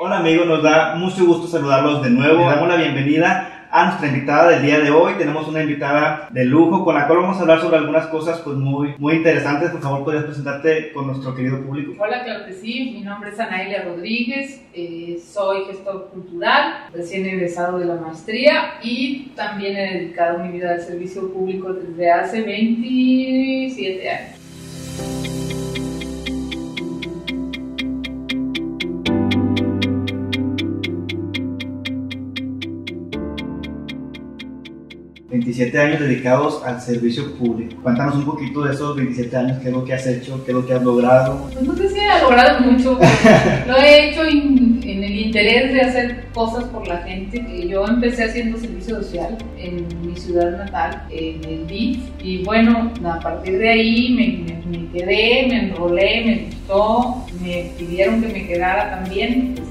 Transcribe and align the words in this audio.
Hola 0.00 0.18
amigos, 0.18 0.46
nos 0.46 0.62
da 0.62 0.94
mucho 0.94 1.26
gusto 1.26 1.48
saludarlos 1.48 2.04
de 2.04 2.10
nuevo. 2.10 2.48
Damos 2.48 2.68
la 2.68 2.76
bienvenida 2.76 3.66
a 3.68 3.86
nuestra 3.86 4.06
invitada 4.06 4.50
del 4.50 4.62
día 4.62 4.78
de 4.78 4.92
hoy. 4.92 5.14
Tenemos 5.18 5.48
una 5.48 5.60
invitada 5.60 6.28
de 6.30 6.44
lujo 6.44 6.84
con 6.84 6.94
la 6.94 7.08
cual 7.08 7.18
vamos 7.22 7.36
a 7.38 7.40
hablar 7.40 7.60
sobre 7.60 7.78
algunas 7.78 8.06
cosas 8.06 8.38
pues 8.44 8.56
muy, 8.56 8.94
muy 8.96 9.14
interesantes. 9.14 9.70
Por 9.70 9.80
favor, 9.80 10.04
¿podrías 10.04 10.24
presentarte 10.26 10.92
con 10.92 11.08
nuestro 11.08 11.34
querido 11.34 11.60
público? 11.64 11.94
Hola, 11.98 12.22
claro 12.22 12.46
que 12.46 12.52
sí. 12.52 12.92
Mi 12.94 13.00
nombre 13.00 13.30
es 13.30 13.40
Anaelia 13.40 13.86
Rodríguez. 13.86 14.62
Eh, 14.72 15.20
soy 15.20 15.64
gestor 15.64 16.10
cultural, 16.10 16.86
recién 16.92 17.26
egresado 17.26 17.80
de 17.80 17.86
la 17.86 17.96
maestría 17.96 18.74
y 18.80 19.32
también 19.34 19.76
he 19.76 19.94
dedicado 19.94 20.38
mi 20.38 20.52
vida 20.52 20.74
al 20.74 20.80
servicio 20.80 21.32
público 21.32 21.72
desde 21.72 22.12
hace 22.12 22.42
27 22.42 24.10
años. 24.10 24.37
27 35.48 35.78
años 35.78 36.00
dedicados 36.00 36.62
al 36.62 36.78
servicio 36.78 37.34
público. 37.36 37.80
Cuéntanos 37.82 38.16
un 38.16 38.26
poquito 38.26 38.64
de 38.64 38.74
esos 38.74 38.94
27 38.94 39.34
años, 39.34 39.58
qué 39.62 39.68
es 39.68 39.74
lo 39.74 39.82
que 39.82 39.94
has 39.94 40.06
hecho, 40.06 40.44
qué 40.44 40.50
es 40.50 40.54
lo 40.54 40.66
que 40.66 40.74
has 40.74 40.82
logrado. 40.82 41.48
Pues 41.50 41.64
no 41.64 41.74
sé 41.74 41.88
si 41.88 41.98
he 41.98 42.20
logrado 42.20 42.60
mucho, 42.60 42.98
lo 43.66 43.76
he 43.78 44.10
hecho 44.10 44.26
en, 44.26 44.78
el 44.84 45.18
interés 45.18 45.72
de 45.72 45.80
hacer 45.80 46.26
cosas 46.34 46.64
por 46.64 46.86
la 46.86 46.98
gente. 46.98 47.66
Yo 47.66 47.86
empecé 47.86 48.24
haciendo 48.24 48.58
servicio 48.58 48.96
social 48.96 49.38
en 49.56 49.86
mi 50.04 50.14
ciudad 50.16 50.50
natal, 50.50 51.04
en 51.10 51.42
el 51.42 51.66
DIF, 51.66 51.98
y 52.22 52.44
bueno, 52.44 52.92
a 53.06 53.18
partir 53.18 53.56
de 53.58 53.70
ahí 53.70 54.12
me, 54.12 54.54
me, 54.70 54.78
me 54.78 54.92
quedé, 54.92 55.46
me 55.48 55.70
enrolé, 55.70 56.24
me 56.26 56.36
gustó, 56.44 57.24
me 57.40 57.70
pidieron 57.78 58.20
que 58.20 58.28
me 58.28 58.46
quedara 58.46 58.90
también. 58.90 59.54
Pues, 59.56 59.67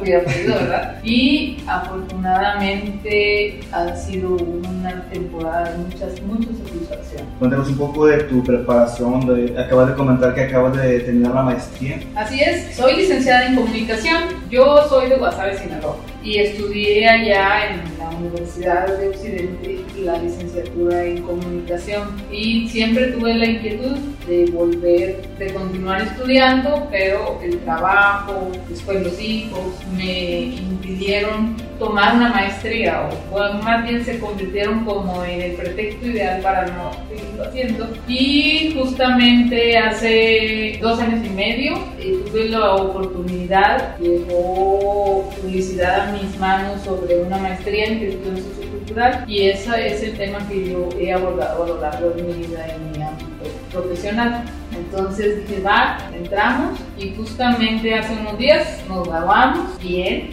hubiera 0.00 0.22
podido, 0.22 0.54
¿verdad? 0.54 1.00
Y 1.02 1.58
afortunadamente 1.66 3.60
ha 3.72 3.94
sido 3.96 4.36
una 4.36 5.02
temporada 5.12 5.70
de 5.70 5.78
muchas, 5.78 6.22
muchas 6.22 6.56
satisfacciones. 6.58 7.26
Cuéntanos 7.38 7.68
un 7.68 7.78
poco 7.78 8.06
de 8.06 8.24
tu 8.24 8.42
preparación, 8.42 9.26
de, 9.26 9.58
acabas 9.58 9.88
de 9.88 9.94
comentar 9.94 10.34
que 10.34 10.42
acabas 10.42 10.76
de 10.76 11.00
terminar 11.00 11.34
la 11.34 11.42
maestría. 11.42 12.00
Así 12.14 12.40
es, 12.40 12.74
soy 12.74 12.96
licenciada 12.96 13.46
en 13.46 13.56
comunicación, 13.56 14.24
yo 14.50 14.86
soy 14.88 15.08
de 15.08 15.16
Guasave, 15.16 15.58
Sinaloa, 15.58 15.96
y 16.22 16.38
estudié 16.38 17.08
allá 17.08 17.70
en 17.70 17.95
la 18.10 18.18
Universidad 18.18 18.98
de 18.98 19.08
Occidente 19.08 19.86
la 20.02 20.18
licenciatura 20.18 21.04
en 21.04 21.22
comunicación 21.22 22.08
y 22.30 22.68
siempre 22.68 23.08
tuve 23.08 23.34
la 23.34 23.46
inquietud 23.46 23.96
de 24.26 24.46
volver, 24.50 25.28
de 25.38 25.52
continuar 25.52 26.02
estudiando, 26.02 26.86
pero 26.90 27.40
el 27.42 27.58
trabajo, 27.60 28.50
después 28.68 29.02
los 29.02 29.20
hijos, 29.20 29.74
me 29.96 30.44
impidieron 30.44 31.56
tomar 31.78 32.16
una 32.16 32.30
maestría 32.30 33.08
o 33.30 33.52
más 33.62 33.84
bien 33.84 34.04
se 34.04 34.18
convirtieron 34.18 34.84
como 34.84 35.24
en 35.24 35.42
el 35.42 35.52
pretexto 35.52 36.06
ideal 36.06 36.40
para 36.40 36.66
no 36.66 36.90
seguirlo 37.08 37.44
haciendo. 37.44 37.88
Y 38.08 38.74
justamente 38.74 39.76
hace 39.78 40.78
dos 40.80 40.98
años 41.00 41.24
y 41.24 41.30
medio 41.30 41.74
eh, 41.98 42.18
tuve 42.26 42.48
la 42.48 42.74
oportunidad, 42.74 43.98
llegó 43.98 45.28
publicidad 45.40 46.08
a 46.08 46.12
mis 46.12 46.38
manos 46.38 46.82
sobre 46.82 47.18
una 47.18 47.38
maestría 47.38 47.86
en 47.86 47.95
gestión 47.98 48.36
sociocultural 48.36 49.24
y 49.28 49.48
ese 49.48 49.86
es 49.86 50.02
el 50.02 50.16
tema 50.16 50.46
que 50.48 50.70
yo 50.70 50.88
he 50.98 51.12
abordado 51.12 51.64
a 51.64 51.66
lo 51.68 51.80
largo 51.80 52.10
de 52.10 52.22
mi 52.22 52.32
vida 52.32 52.66
en 52.66 52.92
mi 52.92 53.02
ámbito 53.02 53.50
profesional. 53.72 54.44
Entonces 54.76 55.48
dije, 55.48 55.62
va, 55.62 55.98
entramos 56.14 56.78
y 56.98 57.14
justamente 57.14 57.94
hace 57.94 58.12
unos 58.12 58.38
días 58.38 58.80
nos 58.88 59.08
grabamos 59.08 59.78
bien, 59.80 60.30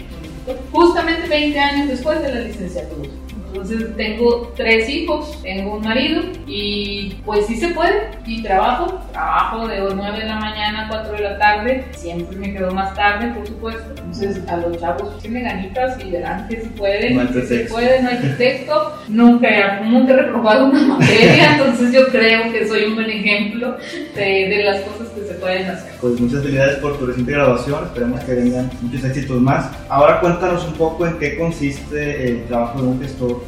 justamente 0.72 1.28
20 1.28 1.59
años 1.59 1.88
después 1.88 2.22
de 2.22 2.33
la 2.33 2.42
licenciatura. 2.42 3.09
Entonces 3.53 3.95
tengo 3.95 4.51
tres 4.55 4.89
hijos, 4.89 5.39
tengo 5.43 5.75
un 5.75 5.83
marido 5.83 6.23
y 6.47 7.14
pues 7.23 7.45
sí 7.45 7.55
se 7.55 7.67
puede. 7.67 8.09
Y 8.25 8.41
trabajo, 8.41 8.99
trabajo 9.11 9.67
de 9.67 9.80
9 9.93 10.19
de 10.19 10.25
la 10.25 10.39
mañana 10.39 10.86
a 10.86 10.89
4 10.89 11.14
de 11.14 11.21
la 11.21 11.37
tarde. 11.37 11.86
Siempre 11.92 12.36
me 12.36 12.52
quedo 12.52 12.71
más 12.71 12.95
tarde, 12.95 13.31
por 13.31 13.45
supuesto. 13.45 13.83
Entonces 13.89 14.42
a 14.47 14.58
los 14.58 14.80
chavos 14.80 15.19
tienen 15.19 15.43
ganitas 15.43 16.03
y 16.03 16.09
verán 16.09 16.47
que 16.47 16.61
si 16.61 16.69
pueden, 16.69 17.15
no 17.15 17.27
si 17.27 17.42
se 17.43 17.59
puede, 17.65 18.02
no 18.02 18.09
hay 18.09 18.17
pretexto. 18.17 18.93
Nunca, 19.08 19.81
nunca 19.83 20.13
he 20.13 20.17
reprobado 20.17 20.65
una 20.65 20.81
materia, 20.97 21.52
entonces 21.58 21.93
yo 21.93 22.08
creo 22.08 22.52
que 22.52 22.67
soy 22.67 22.86
un 22.86 22.95
buen 22.95 23.09
ejemplo 23.11 23.77
de, 24.15 24.23
de 24.23 24.63
las 24.63 24.81
cosas 24.81 25.09
que 25.09 25.27
se 25.27 25.33
pueden 25.36 25.69
hacer. 25.69 25.93
Pues 26.02 26.19
muchas 26.19 26.42
felicidades 26.42 26.77
por 26.77 26.97
tu 26.97 27.05
reciente 27.05 27.31
graduación, 27.31 27.83
esperemos 27.86 28.19
que 28.23 28.33
vengan 28.33 28.71
muchos 28.81 29.03
éxitos 29.03 29.39
más. 29.39 29.69
Ahora 29.89 30.19
cuéntanos 30.19 30.65
un 30.65 30.73
poco 30.73 31.05
en 31.05 31.19
qué 31.19 31.37
consiste 31.37 32.30
el 32.30 32.45
trabajo 32.45 32.81
de 32.81 32.87
un 32.87 32.99
gestor 32.99 33.42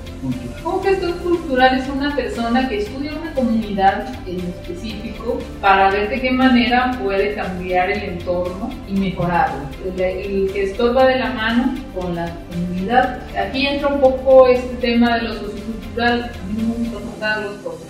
un 0.65 0.83
gestor 0.83 1.17
cultural 1.17 1.77
es 1.77 1.87
una 1.87 2.15
persona 2.15 2.67
que 2.67 2.79
estudia 2.79 3.13
una 3.13 3.33
comunidad 3.33 4.07
en 4.25 4.39
específico 4.39 5.39
para 5.61 5.91
ver 5.91 6.09
de 6.09 6.21
qué 6.21 6.31
manera 6.31 6.97
puede 7.01 7.35
cambiar 7.35 7.91
el 7.91 8.03
entorno 8.03 8.71
y 8.87 8.93
mejorarlo. 8.93 9.59
El, 9.97 10.49
gestor 10.51 10.97
va 10.97 11.07
de 11.07 11.19
la 11.19 11.29
mano 11.31 11.75
con 11.93 12.15
la 12.15 12.35
comunidad. 12.51 13.19
Aquí 13.37 13.67
entra 13.67 13.89
un 13.89 14.01
poco 14.01 14.47
este 14.47 14.75
tema 14.77 15.15
de 15.15 15.23
lo 15.23 15.33
sociocultural. 15.33 16.31
Me 16.55 16.63
gusta 16.63 17.41
los. 17.41 17.84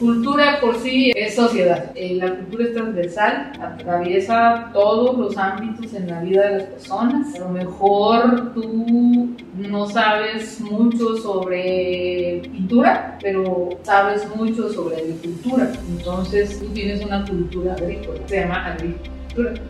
Cultura 0.00 0.58
por 0.62 0.78
sí 0.78 1.12
es 1.14 1.34
sociedad. 1.34 1.92
Eh, 1.94 2.14
la 2.14 2.34
cultura 2.34 2.64
es 2.64 2.72
transversal, 2.72 3.52
atraviesa 3.60 4.70
todos 4.72 5.18
los 5.18 5.36
ámbitos 5.36 5.92
en 5.92 6.08
la 6.08 6.22
vida 6.22 6.48
de 6.48 6.54
las 6.56 6.62
personas. 6.62 7.34
A 7.34 7.40
lo 7.40 7.50
mejor 7.50 8.54
tú 8.54 9.36
no 9.56 9.86
sabes 9.86 10.58
mucho 10.62 11.18
sobre 11.18 12.40
pintura, 12.50 13.18
pero 13.20 13.68
sabes 13.82 14.26
mucho 14.34 14.72
sobre 14.72 14.96
agricultura. 14.96 15.70
Entonces 15.90 16.58
tú 16.58 16.68
tienes 16.68 17.04
una 17.04 17.22
cultura 17.26 17.74
agrícola, 17.74 18.20
se 18.24 18.40
llama 18.40 18.68
agricultura. 18.68 19.20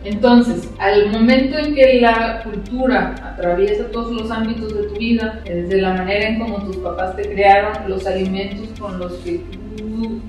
Entonces, 0.05 0.69
al 0.79 1.11
momento 1.11 1.57
en 1.57 1.75
que 1.75 1.99
la 1.99 2.41
cultura 2.41 3.15
atraviesa 3.21 3.91
todos 3.91 4.13
los 4.13 4.31
ámbitos 4.31 4.73
de 4.73 4.83
tu 4.83 4.95
vida, 4.95 5.41
desde 5.43 5.81
la 5.81 5.93
manera 5.93 6.29
en 6.29 6.39
cómo 6.39 6.63
tus 6.63 6.77
papás 6.77 7.17
te 7.17 7.23
crearon, 7.23 7.89
los 7.89 8.07
alimentos 8.07 8.79
con 8.79 8.97
los 8.97 9.13
que 9.17 9.41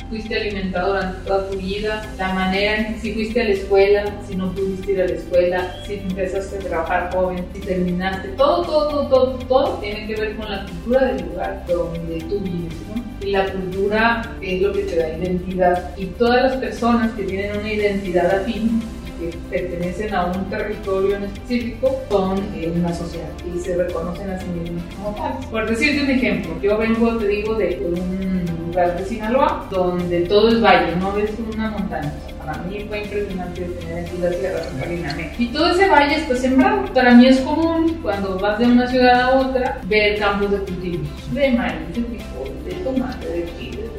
fuiste 0.08 0.34
alimentado 0.34 0.94
durante 0.94 1.26
toda 1.26 1.50
tu 1.50 1.56
vida, 1.56 2.02
la 2.18 2.34
manera 2.34 2.76
en 2.76 3.00
si 3.00 3.12
fuiste 3.14 3.40
a 3.40 3.44
la 3.44 3.50
escuela, 3.50 4.04
si 4.28 4.36
no 4.36 4.52
pudiste 4.52 4.92
ir 4.92 5.02
a 5.02 5.06
la 5.06 5.12
escuela, 5.12 5.76
si 5.86 5.94
empezaste 5.94 6.56
a 6.56 6.60
trabajar 6.60 7.10
joven, 7.12 7.44
si 7.54 7.60
terminaste, 7.60 8.28
todo, 8.30 8.62
todo, 8.62 9.08
todo, 9.08 9.38
todo, 9.48 9.78
tiene 9.78 10.06
que 10.06 10.16
ver 10.16 10.36
con 10.36 10.50
la 10.50 10.64
cultura 10.64 11.06
del 11.06 11.26
lugar 11.26 11.64
donde 11.66 12.18
tú 12.20 12.40
vives. 12.40 12.74
Y 13.20 13.26
la 13.30 13.46
cultura 13.52 14.22
es 14.40 14.62
lo 14.62 14.72
que 14.72 14.82
te 14.82 14.96
da 14.96 15.16
identidad. 15.16 15.96
Y 15.96 16.06
todas 16.06 16.42
las 16.42 16.56
personas 16.56 17.12
que 17.12 17.22
tienen 17.22 17.56
una 17.56 17.72
identidad 17.72 18.40
afín 18.40 18.82
que 19.20 19.36
pertenecen 19.50 20.12
a 20.14 20.26
un 20.26 20.44
territorio 20.50 21.16
en 21.16 21.24
específico 21.24 22.00
son 22.10 22.38
eh, 22.56 22.72
una 22.74 22.92
sociedad 22.92 23.28
y 23.54 23.58
se 23.60 23.76
reconocen 23.76 24.30
a 24.30 24.40
sí 24.40 24.46
mismos 24.48 24.82
como 24.96 25.14
tales. 25.14 25.46
Por 25.46 25.68
decirte 25.68 26.02
un 26.02 26.10
ejemplo, 26.10 26.60
yo 26.60 26.76
vengo, 26.78 27.16
te 27.18 27.28
digo, 27.28 27.54
de 27.54 27.80
un 27.84 28.61
lugar 28.72 28.96
de 28.96 29.04
Sinaloa 29.04 29.66
donde 29.70 30.22
todo 30.22 30.48
es 30.48 30.62
valle, 30.62 30.96
no 30.96 31.12
ves 31.12 31.30
una 31.52 31.70
montaña. 31.70 32.12
Para 32.38 32.58
mí 32.64 32.84
fue 32.88 33.02
impresionante 33.02 33.62
tener 33.62 34.04
aquí 34.04 34.18
la 34.20 34.32
Sierra 34.32 35.32
Y 35.38 35.46
todo 35.48 35.70
ese 35.70 35.88
valle 35.88 36.16
está 36.16 36.34
sembrado. 36.34 36.84
Para 36.92 37.14
mí 37.14 37.26
es 37.26 37.38
común, 37.40 37.98
cuando 38.02 38.38
vas 38.38 38.58
de 38.58 38.66
una 38.66 38.86
ciudad 38.88 39.20
a 39.20 39.38
otra, 39.38 39.78
ver 39.84 40.18
campos 40.18 40.50
de 40.50 40.56
cultivos, 40.58 41.08
de 41.32 41.50
maíz, 41.50 41.74
de 41.94 42.02
frijol, 42.02 42.64
de 42.64 42.72
tomate, 42.84 43.26
de 43.28 43.46
chile 43.58 43.92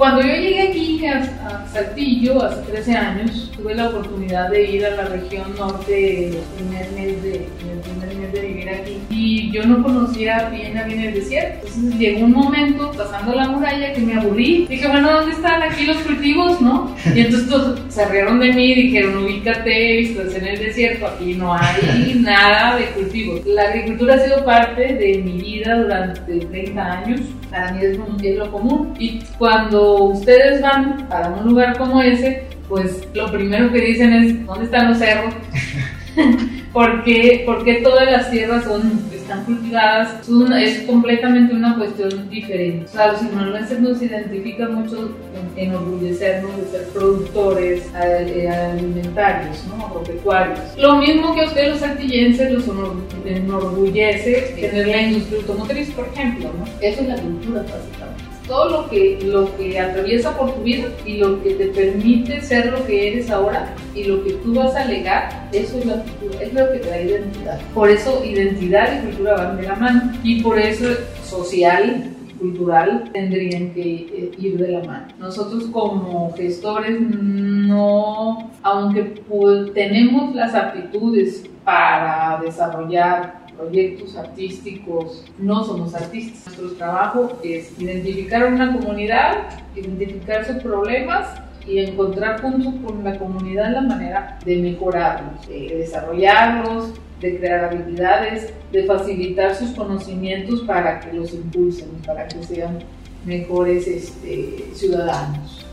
cuando 0.00 0.22
yo 0.22 0.32
llegué 0.32 0.62
aquí 0.62 0.89
a, 1.08 1.66
Saltillo 1.72 2.42
hace 2.42 2.62
13 2.70 2.96
años, 2.96 3.50
tuve 3.56 3.74
la 3.74 3.88
oportunidad 3.88 4.50
de 4.50 4.70
ir 4.70 4.84
a 4.84 4.96
la 4.96 5.04
región 5.04 5.54
norte 5.56 6.28
el 6.28 6.36
primer 6.56 6.90
mes 6.92 7.22
de, 7.22 7.34
el 7.36 7.80
primer 7.80 8.14
mes 8.16 8.32
de 8.32 8.40
vivir 8.40 8.68
aquí 8.68 8.98
y 9.10 9.50
yo 9.52 9.64
no 9.64 9.82
conocía 9.82 10.48
bien 10.50 10.76
a 10.76 10.84
bien 10.84 11.00
el 11.00 11.14
desierto. 11.14 11.66
Entonces 11.66 11.98
llegó 11.98 12.24
un 12.24 12.32
momento 12.32 12.90
pasando 12.92 13.34
la 13.34 13.48
muralla 13.48 13.92
que 13.92 14.00
me 14.00 14.14
aburrí. 14.14 14.66
Dije, 14.68 14.88
bueno, 14.88 15.12
¿dónde 15.12 15.32
están 15.32 15.62
aquí 15.62 15.84
los 15.84 15.98
cultivos, 15.98 16.60
no? 16.60 16.94
Y 17.14 17.20
entonces 17.20 17.48
todos 17.48 17.80
se 17.88 18.04
rieron 18.06 18.40
de 18.40 18.52
mí 18.52 18.72
y 18.72 18.82
dijeron, 18.82 19.24
ubícate, 19.24 20.00
estás 20.00 20.34
en 20.34 20.46
el 20.46 20.58
desierto, 20.58 21.06
aquí 21.06 21.34
no 21.34 21.54
hay 21.54 22.14
nada 22.20 22.76
de 22.76 22.86
cultivos. 22.86 23.44
La 23.46 23.62
agricultura 23.62 24.14
ha 24.14 24.18
sido 24.18 24.44
parte 24.44 24.94
de 24.94 25.18
mi 25.18 25.40
vida 25.40 25.76
durante 25.76 26.46
30 26.46 26.92
años. 26.92 27.20
Para 27.50 27.72
mí 27.72 27.80
es, 27.82 27.98
es 28.22 28.38
lo 28.38 28.50
común. 28.50 28.94
Y 28.98 29.20
cuando 29.38 30.04
ustedes 30.04 30.62
van 30.62 31.06
a 31.10 31.28
un 31.28 31.48
lugar 31.48 31.76
como 31.76 32.00
ese, 32.00 32.46
pues 32.68 33.06
lo 33.14 33.30
primero 33.30 33.72
que 33.72 33.80
dicen 33.80 34.12
es, 34.12 34.46
¿dónde 34.46 34.64
están 34.66 34.88
los 34.88 34.98
cerros? 34.98 35.34
¿Por 36.72 37.02
qué, 37.02 37.80
todas 37.82 38.10
las 38.10 38.30
tierras 38.30 38.64
son, 38.64 39.02
están 39.12 39.44
cultivadas? 39.44 40.28
Es, 40.62 40.82
completamente 40.82 41.52
una 41.52 41.76
cuestión 41.76 42.30
diferente. 42.30 42.84
O 42.84 42.88
sea, 42.88 43.12
los 43.12 43.20
sinaloenses 43.20 43.80
nos 43.80 44.00
identifican 44.00 44.74
mucho 44.74 45.16
en 45.56 45.68
enorgullecernos 45.68 46.56
de 46.56 46.64
ser 46.70 46.88
productores 46.90 47.90
eh, 48.00 48.48
alimentarios, 48.48 49.64
¿no? 49.66 49.86
agropecuarios. 49.86 50.60
Lo 50.78 50.96
mismo 50.98 51.34
que 51.34 51.40
a 51.40 51.46
ustedes 51.46 51.70
los 51.70 51.82
artillenses 51.82 52.52
los 52.52 52.64
enorgullece 53.24 54.54
tener 54.60 54.86
la 54.86 55.02
industria 55.02 55.40
automotriz, 55.40 55.90
por 55.90 56.06
ejemplo. 56.06 56.50
¿no? 56.56 56.64
Eso 56.80 57.00
es 57.02 57.08
la 57.08 57.16
cultura, 57.16 57.62
básicamente 57.62 58.29
todo 58.50 58.68
lo 58.68 58.90
que, 58.90 59.16
lo 59.24 59.56
que 59.56 59.78
atraviesa 59.78 60.36
por 60.36 60.52
tu 60.52 60.62
vida 60.62 60.88
y 61.06 61.18
lo 61.18 61.40
que 61.40 61.50
te 61.54 61.66
permite 61.66 62.40
ser 62.40 62.72
lo 62.72 62.84
que 62.84 63.12
eres 63.12 63.30
ahora 63.30 63.72
y 63.94 64.02
lo 64.04 64.24
que 64.24 64.32
tú 64.32 64.54
vas 64.54 64.74
a 64.74 64.84
legar, 64.86 65.48
eso 65.52 65.78
es 65.78 65.86
la 65.86 66.04
es 66.40 66.52
lo 66.52 66.72
que 66.72 66.78
te 66.78 66.90
da 66.90 67.00
identidad. 67.00 67.60
Por 67.72 67.88
eso 67.88 68.24
identidad 68.24 68.98
y 68.98 69.06
cultura 69.06 69.34
van 69.34 69.56
de 69.56 69.62
la 69.68 69.76
mano 69.76 70.12
y 70.24 70.42
por 70.42 70.58
eso 70.58 70.84
social 71.24 72.10
cultural 72.40 73.08
tendrían 73.12 73.70
que 73.70 73.82
eh, 73.82 74.32
ir 74.38 74.58
de 74.58 74.68
la 74.72 74.84
mano. 74.84 75.06
Nosotros 75.20 75.66
como 75.66 76.32
gestores 76.32 77.00
no, 77.00 78.50
aunque 78.62 79.22
tenemos 79.74 80.34
las 80.34 80.54
aptitudes 80.54 81.44
para 81.64 82.40
desarrollar 82.42 83.39
proyectos 83.60 84.16
artísticos, 84.16 85.24
no 85.38 85.64
somos 85.64 85.94
artistas. 85.94 86.58
Nuestro 86.58 86.76
trabajo 86.78 87.38
es 87.44 87.78
identificar 87.78 88.52
una 88.52 88.72
comunidad, 88.72 89.60
identificar 89.76 90.46
sus 90.46 90.56
problemas 90.62 91.28
y 91.66 91.78
encontrar 91.78 92.40
juntos 92.40 92.74
con 92.84 93.04
la 93.04 93.18
comunidad 93.18 93.72
la 93.72 93.82
manera 93.82 94.38
de 94.44 94.56
mejorarlos, 94.56 95.46
de 95.46 95.76
desarrollarlos, 95.78 96.94
de 97.20 97.38
crear 97.38 97.64
habilidades, 97.66 98.52
de 98.72 98.84
facilitar 98.84 99.54
sus 99.54 99.70
conocimientos 99.70 100.62
para 100.62 101.00
que 101.00 101.12
los 101.12 101.34
impulsen, 101.34 101.90
para 102.06 102.26
que 102.26 102.42
sean 102.42 102.78
mejores 103.26 103.86
este, 103.86 104.64
ciudadanos. 104.74 105.66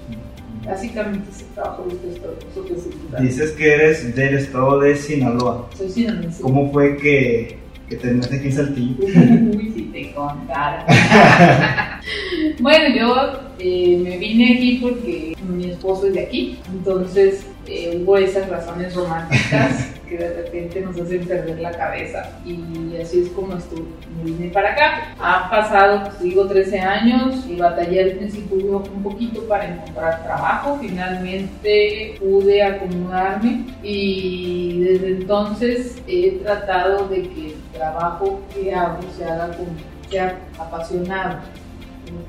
Básicamente 0.66 1.30
ese 1.31 1.45
trabajo 1.56 1.86
de 1.88 3.24
Dices 3.24 3.51
que 3.51 3.74
eres 3.74 4.13
del 4.13 4.36
estado 4.36 4.81
de 4.81 4.98
Sinaloa. 4.98 5.69
Soy 5.78 5.89
sinaloense. 5.89 6.42
¿Cómo 6.42 6.69
fue 6.74 6.98
que 6.98 7.67
que 7.88 7.95
terminaste 7.95 8.36
aquí 8.38 8.48
en 8.48 8.54
Saltillo. 8.54 8.95
Uy, 9.57 9.72
si 9.74 9.81
te 9.84 10.13
contara. 10.13 10.86
bueno, 12.60 12.95
yo 12.95 13.51
eh, 13.60 14.00
me 14.04 14.18
vine 14.18 14.56
aquí 14.56 14.80
porque 14.81 15.36
mi 15.48 15.72
esposo 15.72 16.07
es 16.07 16.13
de 16.13 16.22
aquí, 16.22 16.60
entonces 16.72 17.45
eh, 17.66 18.00
hubo 18.01 18.18
esas 18.18 18.50
razones 18.50 18.94
románticas 18.94 19.97
que 20.07 20.18
de 20.18 20.33
repente 20.33 20.81
nos 20.81 21.00
hacen 21.00 21.25
perder 21.25 21.59
la 21.59 21.71
cabeza. 21.71 22.30
Y 22.45 22.98
así 23.01 23.21
es 23.21 23.30
como 23.30 23.56
estuve, 23.56 23.86
vine 24.24 24.50
para 24.50 24.74
acá. 24.74 25.15
Han 25.19 25.50
pasado, 25.50 26.04
pues, 26.06 26.19
digo, 26.19 26.48
13 26.48 26.80
años. 26.80 27.45
Y 27.48 27.56
batallé 27.57 28.04
al 28.04 28.12
principio 28.12 28.83
un 28.94 29.04
poquito 29.04 29.44
para 29.48 29.68
encontrar 29.68 30.24
trabajo, 30.24 30.77
finalmente 30.80 32.15
pude 32.19 32.63
acomodarme. 32.63 33.65
Y 33.83 34.80
desde 34.81 35.07
entonces 35.07 36.01
he 36.07 36.31
tratado 36.44 37.07
de 37.07 37.24
que 37.24 37.48
el 37.48 37.62
trabajo 37.74 38.42
que 38.53 38.74
hago 38.74 39.00
se 39.15 39.25
haga 39.25 39.48
con, 39.50 39.68
sea 40.10 40.38
apasionado, 40.57 41.39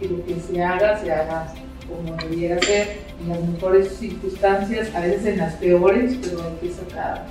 que 0.01 0.09
lo 0.09 0.25
que 0.25 0.35
se 0.41 0.63
haga 0.63 0.99
se 0.99 1.13
haga 1.13 1.53
como 1.89 2.15
debiera 2.17 2.61
ser, 2.63 2.99
en 3.21 3.29
las 3.31 3.41
mejores 3.41 3.97
circunstancias, 3.97 4.95
a 4.95 5.01
veces 5.01 5.27
en 5.27 5.39
las 5.39 5.55
peores, 5.55 6.17
pero 6.23 6.43
hay 6.43 6.69
que 6.69 6.75
sacar 6.75 7.25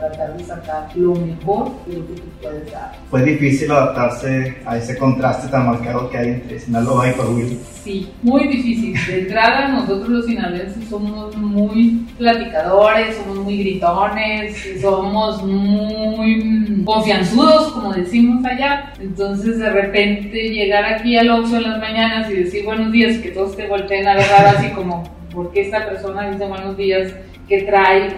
tratar 0.00 0.36
de 0.36 0.44
sacar 0.44 0.88
lo 0.96 1.14
mejor 1.14 1.70
de 1.86 1.98
lo 1.98 2.06
que 2.06 2.14
tú 2.14 2.28
puedes 2.42 2.72
dar. 2.72 2.92
¿Fue 3.10 3.22
difícil 3.22 3.70
adaptarse 3.70 4.56
a 4.66 4.78
ese 4.78 4.96
contraste 4.96 5.48
tan 5.48 5.66
marcado 5.66 6.10
que 6.10 6.18
hay 6.18 6.28
entre 6.28 6.58
Sinaloa 6.58 7.10
y 7.10 7.12
Coahuila? 7.12 7.56
Sí, 7.84 8.10
muy 8.22 8.48
difícil. 8.48 8.94
De 9.06 9.20
entrada, 9.20 9.68
nosotros 9.68 10.08
los 10.08 10.26
sinaloenses 10.26 10.88
somos 10.88 11.36
muy 11.36 12.06
platicadores, 12.18 13.16
somos 13.16 13.38
muy 13.38 13.58
gritones, 13.58 14.80
somos 14.80 15.42
muy 15.44 16.82
confianzudos, 16.84 17.72
como 17.72 17.92
decimos 17.92 18.44
allá. 18.44 18.92
Entonces, 19.00 19.58
de 19.58 19.70
repente, 19.70 20.50
llegar 20.50 20.84
aquí 20.84 21.16
al 21.16 21.30
Oxxo 21.30 21.56
en 21.56 21.62
las 21.62 21.78
mañanas 21.78 22.30
y 22.30 22.34
decir 22.34 22.64
buenos 22.64 22.90
días, 22.92 23.18
que 23.18 23.30
todos 23.30 23.56
te 23.56 23.66
volteen 23.66 24.08
a 24.08 24.14
ver 24.14 24.30
así 24.46 24.68
como, 24.70 25.04
¿por 25.32 25.52
qué 25.52 25.62
esta 25.62 25.86
persona 25.86 26.30
dice 26.30 26.46
buenos 26.46 26.76
días? 26.76 27.12
Qué 27.50 27.62
trae, 27.62 28.14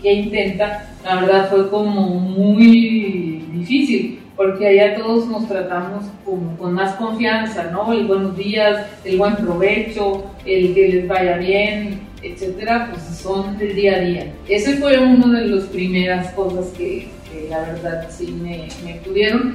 qué, 0.00 0.12
intenta, 0.12 0.94
la 1.04 1.16
verdad 1.16 1.50
fue 1.50 1.68
como 1.70 2.08
muy 2.20 3.44
difícil, 3.52 4.20
porque 4.36 4.64
allá 4.64 4.94
todos 4.94 5.26
nos 5.26 5.48
tratamos 5.48 6.04
como 6.24 6.56
con 6.56 6.74
más 6.74 6.94
confianza, 6.94 7.68
¿no? 7.72 7.92
El 7.92 8.06
buenos 8.06 8.36
días, 8.36 8.86
el 9.04 9.18
buen 9.18 9.34
provecho, 9.34 10.24
el 10.44 10.72
que 10.72 10.88
les 10.88 11.08
vaya 11.08 11.36
bien, 11.36 11.98
etcétera, 12.22 12.90
pues 12.92 13.02
son 13.18 13.58
del 13.58 13.74
día 13.74 13.96
a 13.96 14.00
día. 14.00 14.32
Ese 14.48 14.76
fue 14.76 14.96
una 14.98 15.40
de 15.40 15.48
las 15.48 15.64
primeras 15.64 16.32
cosas 16.34 16.66
que, 16.78 17.08
la 17.50 17.58
verdad 17.62 18.06
sí 18.08 18.38
me, 18.40 18.68
me 18.84 19.00
pudieron. 19.00 19.54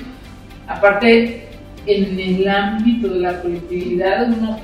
Aparte, 0.67 1.47
en 1.85 2.19
el 2.19 2.47
ámbito 2.49 3.07
de 3.07 3.19
la 3.21 3.41
colectividad, 3.41 4.27
uno 4.27 4.59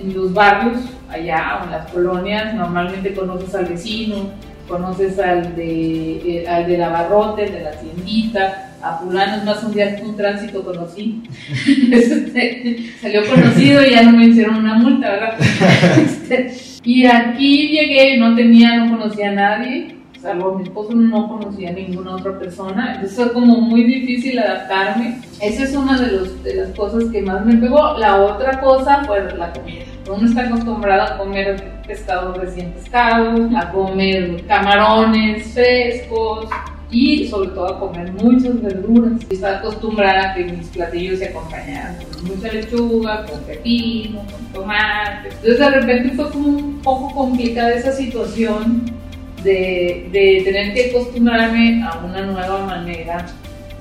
en 0.00 0.14
los 0.14 0.32
barrios, 0.32 0.78
allá 1.12 1.60
o 1.60 1.64
en 1.64 1.70
las 1.72 1.90
colonias, 1.90 2.54
normalmente 2.54 3.14
conoces 3.14 3.54
al 3.54 3.66
vecino, 3.66 4.30
conoces 4.68 5.18
al 5.18 5.54
de, 5.54 6.42
eh, 6.42 6.48
al 6.48 6.66
de 6.66 6.78
la 6.78 6.88
barrote, 6.88 7.50
de 7.50 7.60
la 7.60 7.72
tiendita, 7.72 8.70
a 8.82 8.98
fulano, 8.98 9.36
es 9.36 9.44
más 9.44 9.62
un 9.62 9.72
día 9.72 9.96
un 10.02 10.16
tránsito 10.16 10.64
conocí, 10.64 11.22
salió 13.00 13.26
conocido 13.28 13.86
y 13.86 13.90
ya 13.90 14.02
no 14.02 14.12
me 14.12 14.26
hicieron 14.26 14.56
una 14.56 14.74
multa, 14.74 15.10
¿verdad? 15.10 15.34
Este, 16.02 16.52
y 16.84 17.06
aquí 17.06 17.68
llegué, 17.68 18.16
no 18.18 18.34
tenía, 18.34 18.76
no 18.76 18.98
conocía 18.98 19.30
a 19.30 19.34
nadie, 19.34 20.01
salvo 20.22 20.54
mi 20.54 20.62
esposo 20.62 20.94
no 20.94 21.28
conocía 21.28 21.70
a 21.70 21.72
ninguna 21.72 22.14
otra 22.14 22.38
persona, 22.38 22.94
entonces 22.94 23.16
fue 23.16 23.32
como 23.32 23.60
muy 23.60 23.82
difícil 23.82 24.38
adaptarme. 24.38 25.20
Esa 25.40 25.64
es 25.64 25.74
una 25.74 26.00
de, 26.00 26.12
los, 26.12 26.44
de 26.44 26.54
las 26.54 26.68
cosas 26.76 27.04
que 27.10 27.20
más 27.22 27.44
me 27.44 27.56
pegó. 27.56 27.98
La 27.98 28.22
otra 28.22 28.60
cosa 28.60 29.02
fue 29.04 29.24
la 29.36 29.52
comida. 29.52 29.82
Uno 30.08 30.28
está 30.28 30.46
acostumbrado 30.46 31.14
a 31.14 31.18
comer 31.18 31.72
pescado 31.86 32.34
recién 32.34 32.72
pescado, 32.72 33.50
a 33.56 33.70
comer 33.72 34.44
camarones 34.46 35.52
frescos, 35.52 36.48
y 36.92 37.26
sobre 37.26 37.48
todo 37.50 37.66
a 37.66 37.80
comer 37.80 38.12
muchas 38.12 38.62
verduras. 38.62 39.12
Estaba 39.30 39.58
acostumbrada 39.58 40.30
a 40.30 40.34
que 40.34 40.44
mis 40.44 40.68
platillos 40.68 41.18
se 41.18 41.28
acompañaran 41.28 41.96
con 42.12 42.24
mucha 42.24 42.52
lechuga, 42.52 43.24
con 43.26 43.40
pepino, 43.40 44.20
con 44.20 44.46
tomate. 44.52 45.30
Entonces 45.30 45.58
de 45.58 45.70
repente 45.70 46.10
fue 46.14 46.30
como 46.30 46.48
un 46.48 46.80
poco 46.82 47.12
complicada 47.14 47.72
esa 47.72 47.92
situación 47.92 49.01
de, 49.42 50.08
de 50.12 50.42
tener 50.44 50.74
que 50.74 50.90
acostumbrarme 50.90 51.82
a 51.84 51.98
una 51.98 52.22
nueva 52.22 52.66
manera 52.66 53.26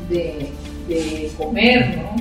de, 0.09 0.49
de 0.87 1.31
comer, 1.37 1.97
¿no? 1.97 2.15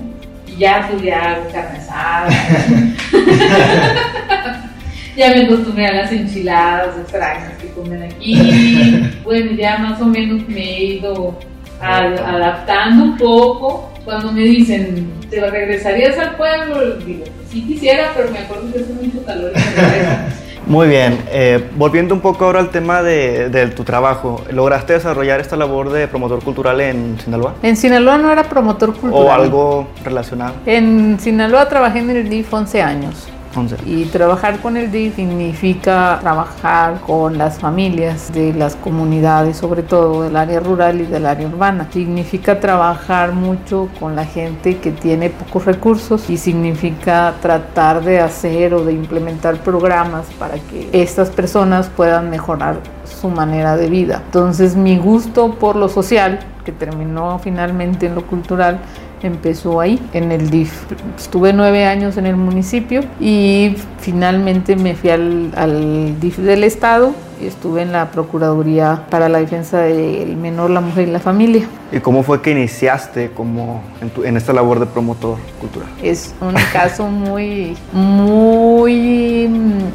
Y 0.47 0.59
ya 0.59 0.87
pues 0.91 1.03
ya 1.03 1.41
carne 1.53 1.79
asada. 1.79 2.29
ya 5.17 5.31
me 5.31 5.45
acostumbré 5.45 5.87
a 5.87 5.93
las 5.93 6.13
enchiladas 6.13 6.99
extrañas 6.99 7.53
que 7.61 7.69
comen 7.69 8.03
aquí. 8.03 9.09
Bueno, 9.25 9.53
ya 9.53 9.79
más 9.79 10.01
o 10.01 10.07
menos 10.07 10.49
me 10.49 10.61
he 10.61 10.85
ido 10.95 11.39
adaptando 11.81 13.05
un 13.05 13.17
poco. 13.17 13.93
Cuando 14.05 14.33
me 14.33 14.43
dicen, 14.43 15.13
¿te 15.29 15.41
regresarías 15.41 16.19
al 16.19 16.37
pueblo? 16.37 16.97
Digo, 16.97 17.25
sí 17.49 17.63
quisiera, 17.63 18.13
pero 18.17 18.31
me 18.31 18.39
acuerdo 18.39 18.73
que 18.73 18.81
hace 18.81 18.93
mucho 18.95 19.25
calor 19.25 19.53
Muy 20.71 20.87
bien, 20.87 21.19
eh, 21.33 21.69
volviendo 21.77 22.15
un 22.15 22.21
poco 22.21 22.45
ahora 22.45 22.61
al 22.61 22.71
tema 22.71 23.03
de, 23.03 23.49
de, 23.49 23.67
tu 23.71 23.83
trabajo, 23.83 24.45
¿lograste 24.53 24.93
desarrollar 24.93 25.41
esta 25.41 25.57
labor 25.57 25.91
de 25.91 26.07
promotor 26.07 26.45
cultural 26.45 26.81
en 26.81 27.19
Sinaloa? 27.19 27.55
En 27.61 27.77
Sinaloa 27.77 28.19
no 28.19 28.31
era 28.31 28.45
promotor 28.45 28.95
cultural. 28.95 29.27
¿O 29.27 29.33
algo 29.33 29.89
relacionado? 30.05 30.55
En 30.67 31.19
Sinaloa 31.19 31.69
trabajé 31.69 31.99
en 31.99 32.11
el 32.11 32.29
DIF 32.31 32.55
11 32.55 32.83
años. 32.83 33.27
Y 33.85 34.05
trabajar 34.05 34.61
con 34.61 34.77
el 34.77 34.93
DIF 34.93 35.17
significa 35.17 36.19
trabajar 36.21 37.01
con 37.01 37.37
las 37.37 37.59
familias 37.59 38.33
de 38.33 38.53
las 38.55 38.77
comunidades, 38.77 39.57
sobre 39.57 39.83
todo 39.83 40.23
del 40.23 40.37
área 40.37 40.61
rural 40.61 41.01
y 41.01 41.07
del 41.07 41.27
área 41.27 41.49
urbana. 41.49 41.89
Significa 41.93 42.61
trabajar 42.61 43.33
mucho 43.33 43.89
con 43.99 44.15
la 44.15 44.25
gente 44.25 44.79
que 44.79 44.93
tiene 44.93 45.31
pocos 45.31 45.65
recursos 45.65 46.31
y 46.31 46.37
significa 46.37 47.35
tratar 47.43 48.05
de 48.05 48.21
hacer 48.21 48.73
o 48.73 48.85
de 48.85 48.93
implementar 48.93 49.57
programas 49.57 50.27
para 50.39 50.55
que 50.55 50.89
estas 50.93 51.31
personas 51.31 51.89
puedan 51.89 52.31
mejorar 52.31 52.77
su 53.05 53.29
manera 53.31 53.77
de 53.77 53.89
vida. 53.89 54.23
Entonces 54.27 54.77
mi 54.77 54.97
gusto 54.97 55.57
por 55.57 55.75
lo 55.75 55.89
social, 55.89 56.39
que 56.65 56.73
terminó 56.73 57.39
finalmente 57.41 58.07
en 58.07 58.15
lo 58.15 58.27
cultural, 58.27 58.79
empezó 59.27 59.81
ahí, 59.81 60.01
en 60.13 60.33
el 60.33 60.51
DIF. 60.51 60.73
Estuve 61.17 61.53
nueve 61.53 61.85
años 61.85 62.17
en 62.17 62.27
el 62.27 62.37
municipio 62.37 63.03
y 63.21 63.77
finalmente 63.99 64.77
me 64.77 64.95
fui 64.95 65.11
al, 65.11 65.53
al 65.57 66.19
DIF 66.21 66.39
del 66.39 66.65
estado 66.65 67.15
estuve 67.47 67.83
en 67.83 67.93
la 67.93 68.11
Procuraduría 68.11 69.07
para 69.11 69.29
la 69.29 69.39
Defensa 69.39 69.79
del 69.79 70.37
Menor, 70.37 70.71
la 70.71 70.81
Mujer 70.81 71.09
y 71.09 71.11
la 71.11 71.21
Familia. 71.21 71.67
¿Y 71.93 72.01
cómo 72.01 72.23
fue 72.23 72.41
que 72.41 72.53
iniciaste 72.53 73.31
como 73.31 73.83
en, 74.25 74.37
esta 74.37 74.53
labor 74.53 74.81
de 74.81 74.87
promotor 74.87 75.39
cultural? 75.61 75.89
Es 76.03 76.35
un 76.41 76.55
caso 76.73 77.07
muy, 77.07 77.77
muy 77.93 79.30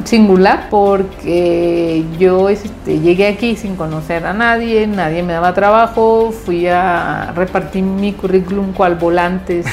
singular 0.06 0.68
porque 0.70 2.06
yo 2.18 2.50
este, 2.50 3.00
llegué 3.00 3.28
aquí 3.28 3.56
sin 3.56 3.76
conocer 3.76 4.26
a 4.26 4.34
nadie, 4.34 4.88
nadie 4.88 5.24
me 5.24 5.34
daba 5.34 5.54
trabajo, 5.54 6.32
fui 6.32 6.68
a 6.68 7.34
repartir 7.36 7.84
mi 7.84 8.14
currículum 8.14 8.72
cual 8.74 8.96
volantes 8.96 9.66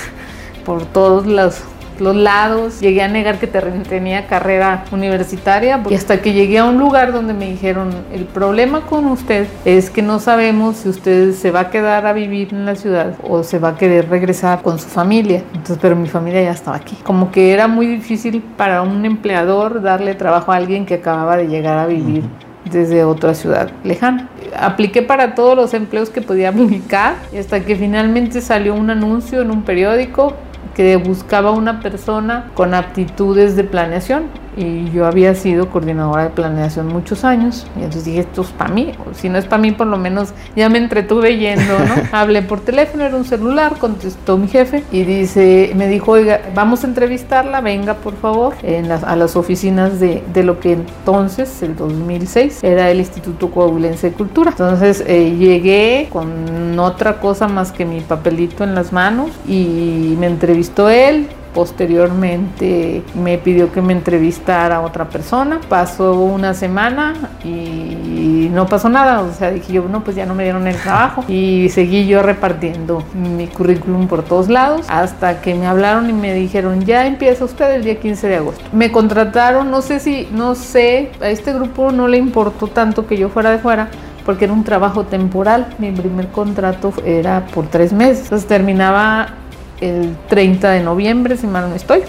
por 0.64 0.84
todos 0.86 1.26
los 1.26 1.62
los 1.98 2.16
lados, 2.16 2.80
llegué 2.80 3.02
a 3.02 3.08
negar 3.08 3.38
que 3.38 3.46
tenía 3.46 4.26
carrera 4.26 4.84
universitaria 4.92 5.82
y 5.88 5.94
hasta 5.94 6.20
que 6.20 6.32
llegué 6.32 6.58
a 6.58 6.64
un 6.64 6.78
lugar 6.78 7.12
donde 7.12 7.34
me 7.34 7.48
dijeron, 7.48 7.90
el 8.12 8.24
problema 8.24 8.82
con 8.82 9.06
usted 9.06 9.46
es 9.64 9.90
que 9.90 10.02
no 10.02 10.18
sabemos 10.18 10.78
si 10.78 10.88
usted 10.88 11.32
se 11.32 11.50
va 11.50 11.60
a 11.60 11.70
quedar 11.70 12.06
a 12.06 12.12
vivir 12.12 12.48
en 12.52 12.64
la 12.64 12.74
ciudad 12.74 13.14
o 13.22 13.42
se 13.42 13.58
va 13.58 13.70
a 13.70 13.76
querer 13.76 14.08
regresar 14.08 14.62
con 14.62 14.78
su 14.78 14.88
familia. 14.88 15.42
Entonces, 15.52 15.78
pero 15.80 15.96
mi 15.96 16.08
familia 16.08 16.42
ya 16.42 16.52
estaba 16.52 16.76
aquí. 16.76 16.96
Como 17.02 17.30
que 17.30 17.52
era 17.52 17.68
muy 17.68 17.86
difícil 17.86 18.42
para 18.56 18.82
un 18.82 19.04
empleador 19.04 19.82
darle 19.82 20.14
trabajo 20.14 20.52
a 20.52 20.56
alguien 20.56 20.86
que 20.86 20.94
acababa 20.94 21.36
de 21.36 21.48
llegar 21.48 21.78
a 21.78 21.86
vivir. 21.86 22.24
desde 22.70 23.04
otra 23.04 23.34
ciudad 23.34 23.70
lejana. 23.84 24.28
Apliqué 24.56 25.02
para 25.02 25.34
todos 25.34 25.56
los 25.56 25.74
empleos 25.74 26.10
que 26.10 26.22
podía 26.22 26.50
aplicar 26.50 27.14
y 27.32 27.38
hasta 27.38 27.60
que 27.60 27.76
finalmente 27.76 28.40
salió 28.40 28.74
un 28.74 28.90
anuncio 28.90 29.42
en 29.42 29.50
un 29.50 29.62
periódico 29.62 30.34
que 30.74 30.96
buscaba 30.96 31.50
una 31.50 31.80
persona 31.80 32.50
con 32.54 32.74
aptitudes 32.74 33.56
de 33.56 33.64
planeación 33.64 34.24
y 34.56 34.90
yo 34.90 35.06
había 35.06 35.34
sido 35.34 35.68
coordinadora 35.70 36.24
de 36.24 36.30
planeación 36.30 36.88
muchos 36.88 37.24
años 37.24 37.66
y 37.76 37.80
entonces 37.80 38.04
dije 38.04 38.20
esto 38.20 38.42
es 38.42 38.48
para 38.48 38.70
mí 38.72 38.92
si 39.14 39.28
no 39.28 39.38
es 39.38 39.46
para 39.46 39.60
mí 39.60 39.72
por 39.72 39.86
lo 39.86 39.98
menos 39.98 40.32
ya 40.54 40.68
me 40.68 40.78
entretuve 40.78 41.38
yendo 41.38 41.78
no 41.78 41.94
hablé 42.12 42.42
por 42.42 42.60
teléfono 42.60 43.04
era 43.04 43.16
un 43.16 43.24
celular 43.24 43.78
contestó 43.78 44.36
mi 44.36 44.48
jefe 44.48 44.84
y 44.92 45.02
dice 45.04 45.72
me 45.74 45.88
dijo 45.88 46.12
oiga 46.12 46.40
vamos 46.54 46.84
a 46.84 46.86
entrevistarla 46.86 47.60
venga 47.60 47.94
por 47.94 48.14
favor 48.16 48.54
en 48.62 48.92
a 48.92 49.16
las 49.16 49.36
oficinas 49.36 50.00
de, 50.00 50.22
de, 50.32 50.42
lo 50.42 50.60
que 50.60 50.72
entonces 50.72 51.62
el 51.62 51.76
2006 51.76 52.62
era 52.62 52.90
el 52.90 52.98
Instituto 52.98 53.50
Coahuilense 53.50 54.10
de 54.10 54.16
Cultura. 54.16 54.50
Entonces 54.50 55.02
eh, 55.06 55.34
llegué 55.36 56.08
con 56.12 56.78
otra 56.78 57.20
cosa 57.20 57.48
más 57.48 57.72
que 57.72 57.84
mi 57.84 58.00
papelito 58.00 58.64
en 58.64 58.74
las 58.74 58.92
manos 58.92 59.30
y 59.46 60.16
me 60.18 60.26
entrevistó 60.26 60.90
él 60.90 61.28
Posteriormente 61.54 63.02
me 63.14 63.38
pidió 63.38 63.72
que 63.72 63.82
me 63.82 63.92
entrevistara 63.92 64.76
a 64.76 64.80
otra 64.80 65.08
persona. 65.08 65.60
Pasó 65.68 66.14
una 66.14 66.54
semana 66.54 67.14
y 67.44 68.48
no 68.52 68.66
pasó 68.66 68.88
nada. 68.88 69.22
O 69.22 69.32
sea, 69.32 69.50
dije 69.50 69.72
yo, 69.72 69.84
no, 69.88 70.02
pues 70.04 70.16
ya 70.16 70.26
no 70.26 70.34
me 70.34 70.44
dieron 70.44 70.66
el 70.66 70.76
trabajo. 70.76 71.24
Y 71.28 71.68
seguí 71.70 72.06
yo 72.06 72.22
repartiendo 72.22 73.02
mi 73.14 73.46
currículum 73.48 74.06
por 74.08 74.22
todos 74.22 74.48
lados 74.48 74.86
hasta 74.88 75.40
que 75.40 75.54
me 75.54 75.66
hablaron 75.66 76.08
y 76.08 76.12
me 76.12 76.34
dijeron, 76.34 76.84
ya 76.84 77.06
empieza 77.06 77.44
usted 77.44 77.74
el 77.74 77.84
día 77.84 78.00
15 78.00 78.28
de 78.28 78.36
agosto. 78.36 78.64
Me 78.72 78.92
contrataron, 78.92 79.70
no 79.70 79.82
sé 79.82 80.00
si, 80.00 80.28
no 80.32 80.54
sé, 80.54 81.10
a 81.20 81.28
este 81.28 81.52
grupo 81.52 81.92
no 81.92 82.08
le 82.08 82.18
importó 82.18 82.68
tanto 82.68 83.06
que 83.06 83.16
yo 83.16 83.28
fuera 83.28 83.50
de 83.50 83.58
fuera 83.58 83.88
porque 84.24 84.44
era 84.44 84.54
un 84.54 84.64
trabajo 84.64 85.04
temporal. 85.04 85.66
Mi 85.78 85.90
primer 85.90 86.28
contrato 86.28 86.92
era 87.04 87.46
por 87.46 87.66
tres 87.66 87.92
meses. 87.92 88.24
Entonces 88.24 88.48
terminaba 88.48 89.34
el 89.82 90.16
30 90.28 90.70
de 90.70 90.82
noviembre, 90.82 91.36
si 91.36 91.46
mal 91.46 91.68
no 91.68 91.74
estoy, 91.74 92.00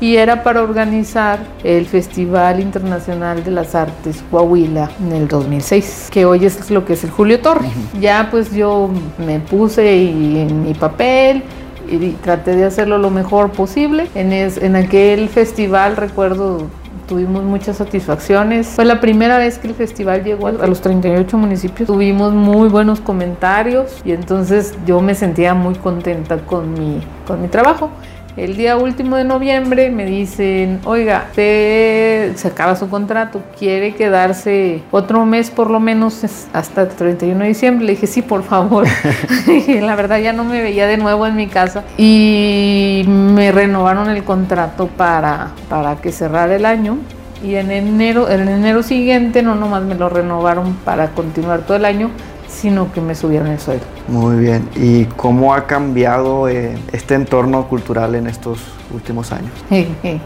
y 0.00 0.16
era 0.16 0.42
para 0.42 0.62
organizar 0.62 1.38
el 1.64 1.86
Festival 1.86 2.60
Internacional 2.60 3.42
de 3.42 3.50
las 3.50 3.74
Artes 3.74 4.22
Coahuila 4.30 4.90
en 5.00 5.12
el 5.12 5.28
2006, 5.28 6.08
que 6.10 6.26
hoy 6.26 6.44
es 6.44 6.70
lo 6.70 6.84
que 6.84 6.92
es 6.92 7.04
el 7.04 7.10
Julio 7.10 7.40
Torre. 7.40 7.68
Ya 7.98 8.28
pues 8.30 8.52
yo 8.52 8.90
me 9.18 9.40
puse 9.40 10.10
en 10.10 10.62
mi 10.62 10.74
papel, 10.74 11.42
y 11.88 12.10
traté 12.22 12.56
de 12.56 12.64
hacerlo 12.64 12.98
lo 12.98 13.10
mejor 13.10 13.50
posible. 13.50 14.08
En, 14.14 14.32
en 14.32 14.76
aquel 14.76 15.28
festival 15.28 15.96
recuerdo 15.96 16.66
tuvimos 17.06 17.44
muchas 17.44 17.76
satisfacciones. 17.76 18.66
Fue 18.66 18.84
la 18.84 19.00
primera 19.00 19.38
vez 19.38 19.58
que 19.58 19.68
el 19.68 19.74
festival 19.74 20.24
llegó 20.24 20.48
a 20.48 20.66
los 20.66 20.80
38 20.80 21.38
municipios. 21.38 21.86
Tuvimos 21.86 22.32
muy 22.32 22.68
buenos 22.68 23.00
comentarios 23.00 24.00
y 24.04 24.12
entonces 24.12 24.74
yo 24.86 25.00
me 25.00 25.14
sentía 25.14 25.54
muy 25.54 25.74
contenta 25.74 26.38
con 26.38 26.72
mi, 26.72 27.00
con 27.26 27.42
mi 27.42 27.48
trabajo. 27.48 27.90
El 28.36 28.54
día 28.54 28.76
último 28.76 29.16
de 29.16 29.24
noviembre 29.24 29.90
me 29.90 30.04
dicen, 30.04 30.80
oiga, 30.84 31.28
usted 31.30 32.36
se 32.36 32.48
acaba 32.48 32.76
su 32.76 32.90
contrato, 32.90 33.40
quiere 33.58 33.94
quedarse 33.94 34.82
otro 34.90 35.24
mes 35.24 35.50
por 35.50 35.70
lo 35.70 35.80
menos 35.80 36.22
hasta 36.52 36.82
el 36.82 36.88
31 36.88 37.40
de 37.40 37.48
diciembre. 37.48 37.86
Le 37.86 37.92
dije, 37.92 38.06
sí, 38.06 38.20
por 38.20 38.42
favor. 38.42 38.86
la 39.80 39.96
verdad 39.96 40.18
ya 40.18 40.34
no 40.34 40.44
me 40.44 40.62
veía 40.62 40.86
de 40.86 40.98
nuevo 40.98 41.26
en 41.26 41.34
mi 41.34 41.46
casa 41.46 41.84
y 41.96 43.04
me 43.06 43.52
renovaron 43.52 44.10
el 44.10 44.22
contrato 44.22 44.86
para, 44.88 45.52
para 45.70 45.96
que 45.96 46.12
cerrara 46.12 46.54
el 46.54 46.66
año 46.66 46.98
y 47.42 47.54
en 47.54 47.70
enero, 47.70 48.30
en 48.30 48.48
enero 48.48 48.82
siguiente 48.82 49.42
no 49.42 49.54
nomás 49.54 49.82
me 49.82 49.94
lo 49.94 50.08
renovaron 50.08 50.74
para 50.84 51.10
continuar 51.10 51.60
todo 51.60 51.76
el 51.76 51.84
año, 51.84 52.10
sino 52.48 52.92
que 52.92 53.00
me 53.00 53.14
subieron 53.14 53.48
el 53.48 53.58
sueldo. 53.58 53.84
Muy 54.08 54.36
bien. 54.36 54.68
¿Y 54.74 55.04
cómo 55.04 55.54
ha 55.54 55.66
cambiado 55.66 56.48
eh, 56.48 56.76
este 56.92 57.14
entorno 57.14 57.66
cultural 57.68 58.14
en 58.14 58.26
estos 58.26 58.60
últimos 58.92 59.32
años? 59.32 59.52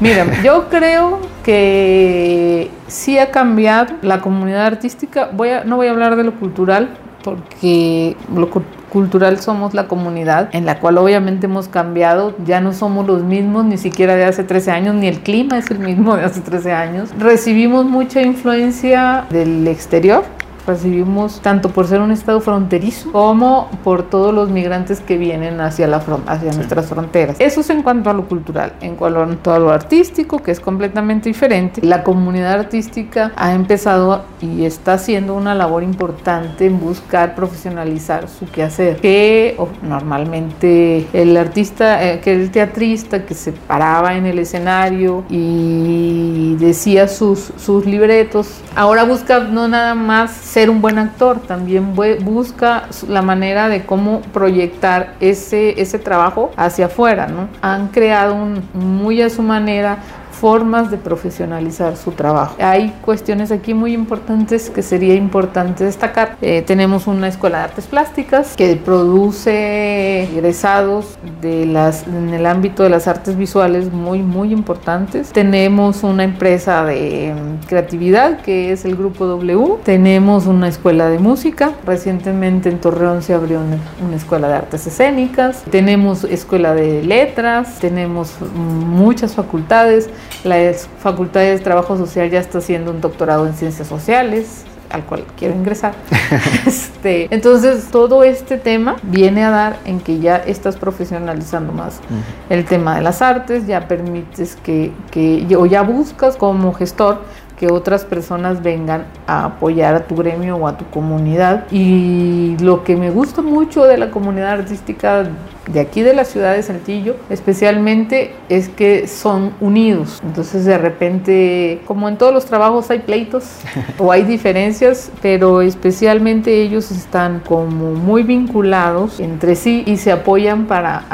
Mira, 0.00 0.42
yo 0.42 0.68
creo 0.68 1.20
que 1.44 2.70
sí 2.88 3.18
ha 3.18 3.30
cambiado 3.30 3.94
la 4.02 4.20
comunidad 4.20 4.66
artística. 4.66 5.30
Voy 5.32 5.50
a, 5.50 5.64
no 5.64 5.76
voy 5.76 5.86
a 5.86 5.90
hablar 5.92 6.16
de 6.16 6.24
lo 6.24 6.34
cultural 6.34 6.96
porque 7.22 8.16
lo 8.34 8.50
cultural 8.92 9.40
somos 9.40 9.72
la 9.72 9.88
comunidad 9.88 10.50
en 10.52 10.66
la 10.66 10.78
cual 10.78 10.98
obviamente 10.98 11.46
hemos 11.46 11.66
cambiado, 11.66 12.36
ya 12.44 12.60
no 12.60 12.74
somos 12.74 13.06
los 13.06 13.22
mismos 13.22 13.64
ni 13.64 13.78
siquiera 13.78 14.16
de 14.16 14.24
hace 14.24 14.44
13 14.44 14.70
años, 14.70 14.94
ni 14.94 15.06
el 15.06 15.20
clima 15.20 15.56
es 15.56 15.70
el 15.70 15.78
mismo 15.78 16.14
de 16.14 16.24
hace 16.24 16.42
13 16.42 16.72
años. 16.72 17.08
Recibimos 17.18 17.86
mucha 17.86 18.20
influencia 18.20 19.24
del 19.30 19.66
exterior, 19.66 20.24
recibimos 20.66 21.40
tanto 21.40 21.70
por 21.70 21.86
ser 21.86 22.00
un 22.00 22.10
estado 22.10 22.40
fronterizo 22.40 23.12
como 23.12 23.70
por 23.84 24.02
todos 24.02 24.34
los 24.34 24.50
migrantes 24.50 25.00
que 25.00 25.18
vienen 25.18 25.60
hacia, 25.60 25.86
la 25.86 26.02
hacia 26.26 26.52
nuestras 26.52 26.86
fronteras. 26.86 27.36
Eso 27.38 27.60
es 27.60 27.70
en 27.70 27.82
cuanto 27.82 28.10
a 28.10 28.14
lo 28.14 28.26
cultural. 28.26 28.74
En 28.80 28.96
cuanto 28.96 29.52
a 29.52 29.58
lo 29.58 29.70
artístico, 29.70 30.38
que 30.38 30.50
es 30.50 30.60
completamente 30.60 31.28
diferente, 31.28 31.80
la 31.82 32.02
comunidad 32.02 32.60
artística 32.60 33.32
ha 33.36 33.54
empezado 33.54 34.24
y 34.40 34.64
está 34.64 34.94
haciendo 34.94 35.34
una 35.34 35.54
labor 35.54 35.82
importante 35.82 36.66
en 36.66 36.80
buscar 36.80 37.34
profesionalizar 37.34 38.28
su 38.28 38.50
quehacer, 38.50 38.96
que 38.96 39.56
normalmente 39.82 41.06
el 41.12 41.36
artista, 41.36 42.04
eh, 42.04 42.20
que 42.20 42.32
el 42.32 42.50
teatrista 42.50 43.24
que 43.24 43.34
se 43.34 43.52
paraba 43.52 44.16
en 44.16 44.26
el 44.26 44.38
escenario 44.38 45.24
y 45.28 46.56
decía 46.56 47.08
sus, 47.08 47.52
sus 47.56 47.86
libretos, 47.86 48.60
ahora 48.74 49.04
busca 49.04 49.40
no 49.40 49.68
nada 49.68 49.94
más 49.94 50.30
ser 50.52 50.68
un 50.68 50.82
buen 50.82 50.98
actor, 50.98 51.40
también 51.40 51.94
busca 51.94 52.84
la 53.08 53.22
manera 53.22 53.70
de 53.70 53.86
cómo 53.86 54.20
proyectar 54.34 55.14
ese, 55.18 55.80
ese 55.80 55.98
trabajo 55.98 56.52
hacia 56.58 56.86
afuera, 56.86 57.26
¿no? 57.26 57.48
Han 57.62 57.88
creado 57.88 58.34
un, 58.34 58.62
muy 58.74 59.22
a 59.22 59.30
su 59.30 59.40
manera 59.40 59.96
formas 60.42 60.90
de 60.90 60.96
profesionalizar 60.96 61.96
su 61.96 62.10
trabajo. 62.10 62.56
Hay 62.58 62.92
cuestiones 63.04 63.52
aquí 63.52 63.74
muy 63.74 63.92
importantes 63.92 64.70
que 64.70 64.82
sería 64.82 65.14
importante 65.14 65.84
destacar. 65.84 66.36
Eh, 66.42 66.64
tenemos 66.66 67.06
una 67.06 67.28
escuela 67.28 67.58
de 67.58 67.64
artes 67.66 67.86
plásticas 67.86 68.56
que 68.56 68.74
produce 68.74 70.24
egresados 70.24 71.16
de 71.40 71.64
las, 71.66 72.08
en 72.08 72.34
el 72.34 72.46
ámbito 72.46 72.82
de 72.82 72.88
las 72.88 73.06
artes 73.06 73.36
visuales 73.36 73.92
muy, 73.92 74.18
muy 74.18 74.52
importantes. 74.52 75.30
Tenemos 75.30 76.02
una 76.02 76.24
empresa 76.24 76.84
de 76.86 77.32
mm, 77.32 77.66
creatividad 77.68 78.40
que 78.40 78.72
es 78.72 78.84
el 78.84 78.96
Grupo 78.96 79.26
W. 79.26 79.76
Tenemos 79.84 80.46
una 80.46 80.66
escuela 80.66 81.08
de 81.08 81.20
música. 81.20 81.70
Recientemente 81.86 82.68
en 82.68 82.80
Torreón 82.80 83.22
se 83.22 83.32
abrió 83.32 83.60
una, 83.60 83.78
una 84.04 84.16
escuela 84.16 84.48
de 84.48 84.54
artes 84.54 84.88
escénicas. 84.88 85.62
Tenemos 85.70 86.24
escuela 86.24 86.74
de 86.74 87.04
letras. 87.04 87.78
Tenemos 87.78 88.32
muchas 88.56 89.36
facultades. 89.36 90.10
La 90.44 90.56
Facultad 90.98 91.40
de 91.40 91.58
Trabajo 91.58 91.96
Social 91.96 92.30
ya 92.30 92.40
está 92.40 92.58
haciendo 92.58 92.90
un 92.90 93.00
doctorado 93.00 93.46
en 93.46 93.54
Ciencias 93.54 93.88
Sociales, 93.88 94.64
al 94.92 95.04
cual 95.04 95.24
quiero 95.36 95.54
ingresar. 95.54 95.94
este, 96.66 97.28
entonces, 97.34 97.88
todo 97.90 98.22
este 98.22 98.58
tema 98.58 98.96
viene 99.02 99.44
a 99.44 99.50
dar 99.50 99.78
en 99.84 100.00
que 100.00 100.18
ya 100.18 100.36
estás 100.36 100.76
profesionalizando 100.76 101.72
más 101.72 102.00
el 102.48 102.64
tema 102.64 102.96
de 102.96 103.02
las 103.02 103.22
artes, 103.22 103.66
ya 103.66 103.88
permites 103.88 104.56
que, 104.56 104.92
que, 105.10 105.46
o 105.56 105.66
ya 105.66 105.82
buscas 105.82 106.36
como 106.36 106.72
gestor 106.74 107.22
que 107.62 107.72
otras 107.72 108.04
personas 108.04 108.60
vengan 108.60 109.04
a 109.28 109.44
apoyar 109.44 109.94
a 109.94 110.00
tu 110.08 110.16
gremio 110.16 110.56
o 110.56 110.66
a 110.66 110.76
tu 110.76 110.84
comunidad. 110.86 111.70
Y 111.70 112.56
lo 112.60 112.82
que 112.82 112.96
me 112.96 113.12
gusta 113.12 113.40
mucho 113.40 113.84
de 113.84 113.98
la 113.98 114.10
comunidad 114.10 114.50
artística 114.50 115.28
de 115.70 115.78
aquí 115.80 116.02
de 116.02 116.12
la 116.12 116.24
ciudad 116.24 116.54
de 116.54 116.62
Saltillo, 116.62 117.16
especialmente 117.30 118.34
es 118.48 118.68
que 118.68 119.06
son 119.06 119.52
unidos. 119.60 120.20
Entonces 120.24 120.64
de 120.64 120.76
repente, 120.76 121.80
como 121.86 122.08
en 122.08 122.16
todos 122.16 122.34
los 122.34 122.46
trabajos 122.46 122.90
hay 122.90 123.00
pleitos 123.00 123.44
o 123.98 124.10
hay 124.10 124.24
diferencias, 124.24 125.12
pero 125.22 125.62
especialmente 125.62 126.62
ellos 126.62 126.90
están 126.90 127.40
como 127.46 127.92
muy 127.92 128.22
vinculados 128.24 129.20
entre 129.20 129.54
sí 129.54 129.84
y 129.86 129.98
se 129.98 130.10
apoyan 130.10 130.66
para 130.66 131.04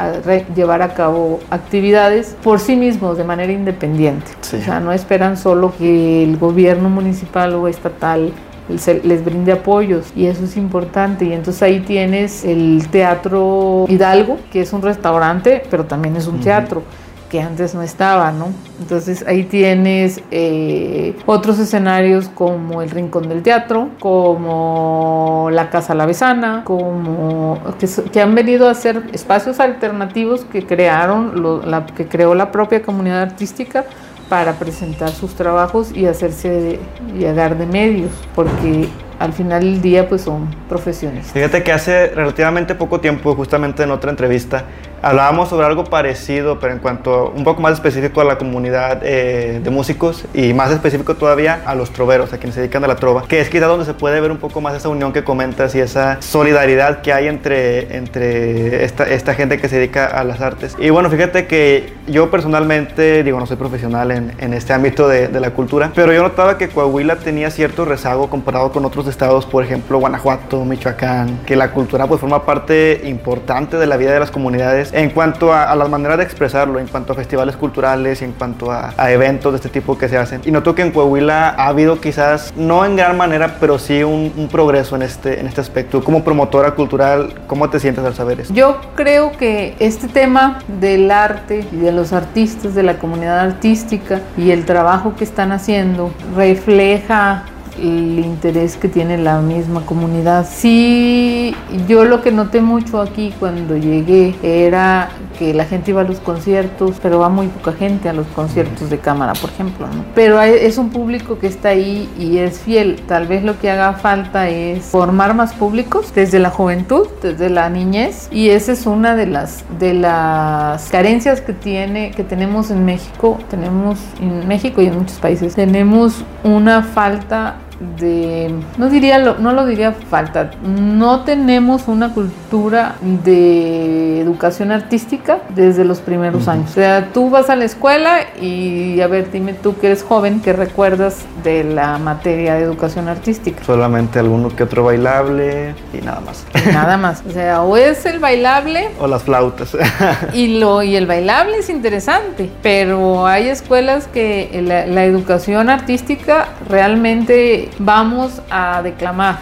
llevar 0.55 0.81
a 0.81 0.93
cabo 0.93 1.39
actividades 1.51 2.35
por 2.43 2.59
sí 2.59 2.75
mismos 2.75 3.17
de 3.17 3.23
manera 3.23 3.53
independiente. 3.53 4.31
O 4.41 4.61
sea, 4.61 4.79
no 4.79 4.91
esperan 4.91 5.37
solo 5.37 5.73
que 5.77 6.23
el 6.23 6.37
gobierno 6.39 6.89
municipal 6.89 7.53
o 7.55 7.67
estatal 7.67 8.31
les 8.69 9.25
brinde 9.25 9.51
apoyos 9.51 10.11
y 10.15 10.27
eso 10.27 10.43
es 10.43 10.55
importante 10.55 11.25
y 11.25 11.33
entonces 11.33 11.63
ahí 11.63 11.79
tienes 11.79 12.45
el 12.45 12.87
Teatro 12.91 13.85
Hidalgo 13.87 14.37
que 14.51 14.61
es 14.61 14.73
un 14.73 14.83
restaurante 14.83 15.63
pero 15.71 15.85
también 15.85 16.15
es 16.15 16.27
un 16.27 16.39
teatro 16.39 16.83
que 17.29 17.41
antes 17.41 17.75
no 17.75 17.83
estaba, 17.83 18.31
¿no? 18.31 18.47
Entonces 18.81 19.23
ahí 19.27 19.43
tienes 19.43 20.21
eh, 20.31 21.15
otros 21.25 21.59
escenarios 21.59 22.27
como 22.27 22.81
el 22.81 22.89
Rincón 22.89 23.29
del 23.29 23.43
Teatro, 23.43 23.89
como 23.99 25.49
la 25.51 25.69
Casa 25.69 25.93
Lavesana, 25.93 26.63
como 26.63 27.59
que, 27.79 27.87
que 28.11 28.21
han 28.21 28.33
venido 28.33 28.67
a 28.67 28.73
ser 28.73 29.03
espacios 29.13 29.59
alternativos 29.59 30.43
que 30.45 30.65
crearon, 30.65 31.69
la, 31.69 31.85
que 31.85 32.07
creó 32.07 32.33
la 32.33 32.51
propia 32.51 32.81
comunidad 32.81 33.21
artística 33.21 33.85
para 34.29 34.59
presentar 34.59 35.09
sus 35.09 35.33
trabajos 35.33 35.91
y 35.91 36.05
hacerse 36.05 36.79
llegar 37.17 37.57
de 37.57 37.65
medios, 37.65 38.11
porque 38.35 38.87
al 39.19 39.33
final 39.33 39.61
del 39.61 39.81
día 39.81 40.07
pues 40.07 40.21
son 40.21 40.47
profesiones. 40.67 41.27
Fíjate 41.27 41.61
que 41.61 41.71
hace 41.71 42.07
relativamente 42.07 42.73
poco 42.75 42.99
tiempo, 42.99 43.35
justamente 43.35 43.83
en 43.83 43.91
otra 43.91 44.09
entrevista, 44.09 44.65
Hablábamos 45.01 45.47
sobre 45.47 45.65
algo 45.65 45.85
parecido, 45.85 46.59
pero 46.59 46.73
en 46.73 46.79
cuanto 46.79 47.31
un 47.35 47.45
poco 47.45 47.61
más 47.61 47.73
específico 47.73 48.19
a 48.19 48.25
la 48.25 48.37
comunidad 48.37 48.99
eh, 49.03 49.61
de 49.63 49.69
músicos 49.69 50.25
y 50.33 50.53
más 50.53 50.71
específico 50.71 51.15
todavía 51.15 51.61
a 51.65 51.73
los 51.73 51.91
troveros, 51.91 52.33
a 52.33 52.37
quienes 52.37 52.55
se 52.55 52.61
dedican 52.61 52.83
a 52.83 52.87
la 52.87 52.97
trova, 52.97 53.23
que 53.23 53.39
es 53.39 53.49
quizá 53.49 53.67
donde 53.67 53.85
se 53.85 53.93
puede 53.93 54.19
ver 54.19 54.31
un 54.31 54.39
poco 54.39 54.59
más 54.59 54.75
esa 54.75 54.89
unión 54.89 55.13
que 55.13 55.23
comentas 55.23 55.73
y 55.73 55.79
esa 55.79 56.21
solidaridad 56.21 57.01
que 57.01 57.13
hay 57.13 57.27
entre, 57.27 57.95
entre 57.95 58.83
esta, 58.83 59.05
esta 59.05 59.35
gente 59.35 59.57
que 59.57 59.69
se 59.69 59.77
dedica 59.77 60.05
a 60.05 60.23
las 60.25 60.41
artes. 60.41 60.75
Y 60.79 60.89
bueno, 60.89 61.09
fíjate 61.09 61.47
que 61.47 61.93
yo 62.07 62.29
personalmente, 62.29 63.23
digo, 63.23 63.39
no 63.39 63.45
soy 63.45 63.55
profesional 63.55 64.11
en, 64.11 64.33
en 64.37 64.53
este 64.53 64.73
ámbito 64.73 65.07
de, 65.07 65.29
de, 65.29 65.39
la 65.39 65.51
cultura, 65.51 65.91
pero 65.95 66.11
yo 66.11 66.21
notaba 66.21 66.57
que 66.57 66.67
Coahuila 66.67 67.15
tenía 67.15 67.49
cierto 67.51 67.85
rezago 67.85 68.29
comparado 68.29 68.73
con 68.73 68.83
otros 68.83 69.07
estados, 69.09 69.45
por 69.45 69.63
ejemplo, 69.63 69.99
Guanajuato, 69.99 70.63
Michoacán, 70.63 71.39
que 71.45 71.55
la 71.55 71.71
cultura 71.71 72.07
pues 72.07 72.21
forma 72.21 72.45
parte 72.45 73.01
importante 73.05 73.77
de 73.77 73.85
la 73.85 73.97
vida 73.97 74.13
de 74.13 74.19
las 74.19 74.31
comunidades 74.31 74.93
en 74.93 75.09
cuanto 75.09 75.53
a, 75.53 75.75
las 75.75 75.89
maneras 75.89 76.17
de 76.17 76.23
expresarlo, 76.23 76.79
en 76.79 76.87
cuanto 76.87 77.13
a 77.13 77.15
festivales 77.15 77.55
culturales 77.55 78.21
y 78.21 78.25
en 78.25 78.33
cuanto 78.33 78.71
a, 78.71 78.93
eventos 79.11 79.51
de 79.53 79.57
este 79.57 79.69
tipo 79.69 79.97
que 79.97 80.07
se 80.07 80.17
hacen. 80.17 80.41
Y 80.45 80.51
noto 80.51 80.75
que 80.75 80.81
en 80.81 80.91
Coahuila 80.91 81.49
ha 81.49 81.67
habido 81.67 81.99
quizás, 81.99 82.53
no 82.55 82.85
en 82.85 82.95
gran 82.95 83.17
manera, 83.17 83.57
pero 83.59 83.79
sí 83.79 84.03
un, 84.03 84.49
progreso 84.51 84.95
en 84.95 85.03
este, 85.03 85.39
en 85.39 85.47
este 85.47 85.61
aspecto. 85.61 86.03
Como 86.03 86.23
promotora 86.23 86.71
cultural, 86.71 87.33
¿cómo 87.47 87.69
te 87.69 87.79
sientes 87.79 88.03
al 88.03 88.15
saber 88.15 88.39
eso? 88.39 88.53
Yo 88.53 88.79
creo 88.95 89.31
que 89.33 89.75
este 89.79 90.07
tema 90.07 90.59
del 90.79 91.11
arte 91.11 91.65
y 91.71 91.77
de 91.77 91.91
los 91.91 92.13
artistas, 92.13 92.75
de 92.75 92.83
la 92.83 92.97
comunidad 92.97 93.39
artística 93.39 94.21
y 94.37 94.51
el 94.51 94.65
trabajo 94.65 95.15
que 95.15 95.23
están 95.23 95.51
haciendo 95.51 96.11
refleja 96.35 97.43
el 97.81 98.19
interés 98.19 98.77
que 98.77 98.87
tiene 98.87 99.17
la 99.17 99.41
misma 99.41 99.85
comunidad. 99.85 100.47
Sí, 100.49 101.55
yo 101.87 102.03
lo 102.03 102.21
que 102.21 102.31
noté 102.31 102.61
mucho 102.61 103.01
aquí 103.01 103.33
cuando 103.39 103.77
llegué 103.77 104.35
era 104.43 105.09
que 105.37 105.53
la 105.53 105.65
gente 105.65 105.91
iba 105.91 106.01
a 106.01 106.03
los 106.03 106.19
conciertos, 106.19 106.97
pero 107.01 107.19
va 107.19 107.29
muy 107.29 107.47
poca 107.47 107.71
gente 107.71 108.09
a 108.09 108.13
los 108.13 108.27
conciertos 108.27 108.89
de 108.89 108.99
cámara, 108.99 109.33
por 109.33 109.49
ejemplo. 109.49 109.87
Pero 110.13 110.41
es 110.41 110.77
un 110.77 110.89
público 110.89 111.39
que 111.39 111.47
está 111.47 111.69
ahí 111.69 112.09
y 112.19 112.39
es 112.39 112.59
fiel. 112.59 113.01
Tal 113.07 113.25
vez 113.27 113.43
lo 113.43 113.57
que 113.57 113.71
haga 113.71 113.93
falta 113.93 114.49
es 114.49 114.83
formar 114.85 115.33
más 115.33 115.53
públicos 115.53 116.11
desde 116.13 116.39
la 116.39 116.49
juventud, 116.49 117.07
desde 117.21 117.49
la 117.49 117.69
niñez, 117.69 118.27
y 118.31 118.49
esa 118.49 118.73
es 118.73 118.85
una 118.85 119.15
de 119.15 119.27
las 119.27 119.63
de 119.79 119.93
las 119.93 120.89
carencias 120.89 121.41
que 121.41 121.53
tiene 121.53 122.11
que 122.11 122.23
tenemos 122.23 122.69
en 122.71 122.83
México. 122.85 123.37
Tenemos 123.49 123.99
en 124.19 124.47
México 124.47 124.81
y 124.81 124.87
en 124.87 124.97
muchos 124.97 125.17
países 125.19 125.55
tenemos 125.55 126.25
una 126.43 126.83
falta 126.83 127.55
de, 127.79 128.53
no 128.77 128.89
diría, 128.89 129.19
lo, 129.19 129.37
no 129.37 129.53
lo 129.53 129.65
diría 129.65 129.93
falta, 129.93 130.51
no 130.63 131.23
tenemos 131.23 131.87
una 131.87 132.13
cultura 132.13 132.95
de 133.01 134.19
educación 134.21 134.71
artística 134.71 135.39
desde 135.55 135.85
los 135.85 135.99
primeros 135.99 136.47
años. 136.47 136.71
O 136.71 136.73
sea, 136.73 137.09
tú 137.13 137.29
vas 137.29 137.49
a 137.49 137.55
la 137.55 137.65
escuela 137.65 138.19
y 138.41 138.99
a 139.01 139.07
ver, 139.07 139.31
dime 139.31 139.53
tú 139.53 139.77
que 139.77 139.87
eres 139.87 140.03
joven, 140.03 140.41
¿qué 140.41 140.53
recuerdas 140.53 141.25
de 141.43 141.63
la 141.63 141.97
materia 141.97 142.55
de 142.55 142.63
educación 142.63 143.07
artística? 143.07 143.63
Solamente 143.63 144.19
alguno 144.19 144.49
que 144.49 144.63
otro 144.63 144.83
bailable 144.83 145.73
y 145.93 146.03
nada 146.03 146.19
más. 146.19 146.45
nada 146.65 146.97
más, 146.97 147.23
o 147.27 147.31
sea, 147.31 147.61
o 147.61 147.77
es 147.77 148.05
el 148.05 148.19
bailable 148.19 148.89
o 148.99 149.07
las 149.07 149.23
flautas. 149.23 149.77
y 150.33 150.59
lo 150.59 150.83
y 150.83 150.95
el 150.95 151.07
bailable 151.07 151.59
es 151.59 151.69
interesante, 151.69 152.49
pero 152.61 153.25
hay 153.25 153.47
escuelas 153.47 154.07
que 154.07 154.61
la 154.63 155.05
educación 155.05 155.69
artística 155.69 156.49
realmente 156.67 157.68
vamos 157.77 158.41
a 158.49 158.81
declamar, 158.81 159.37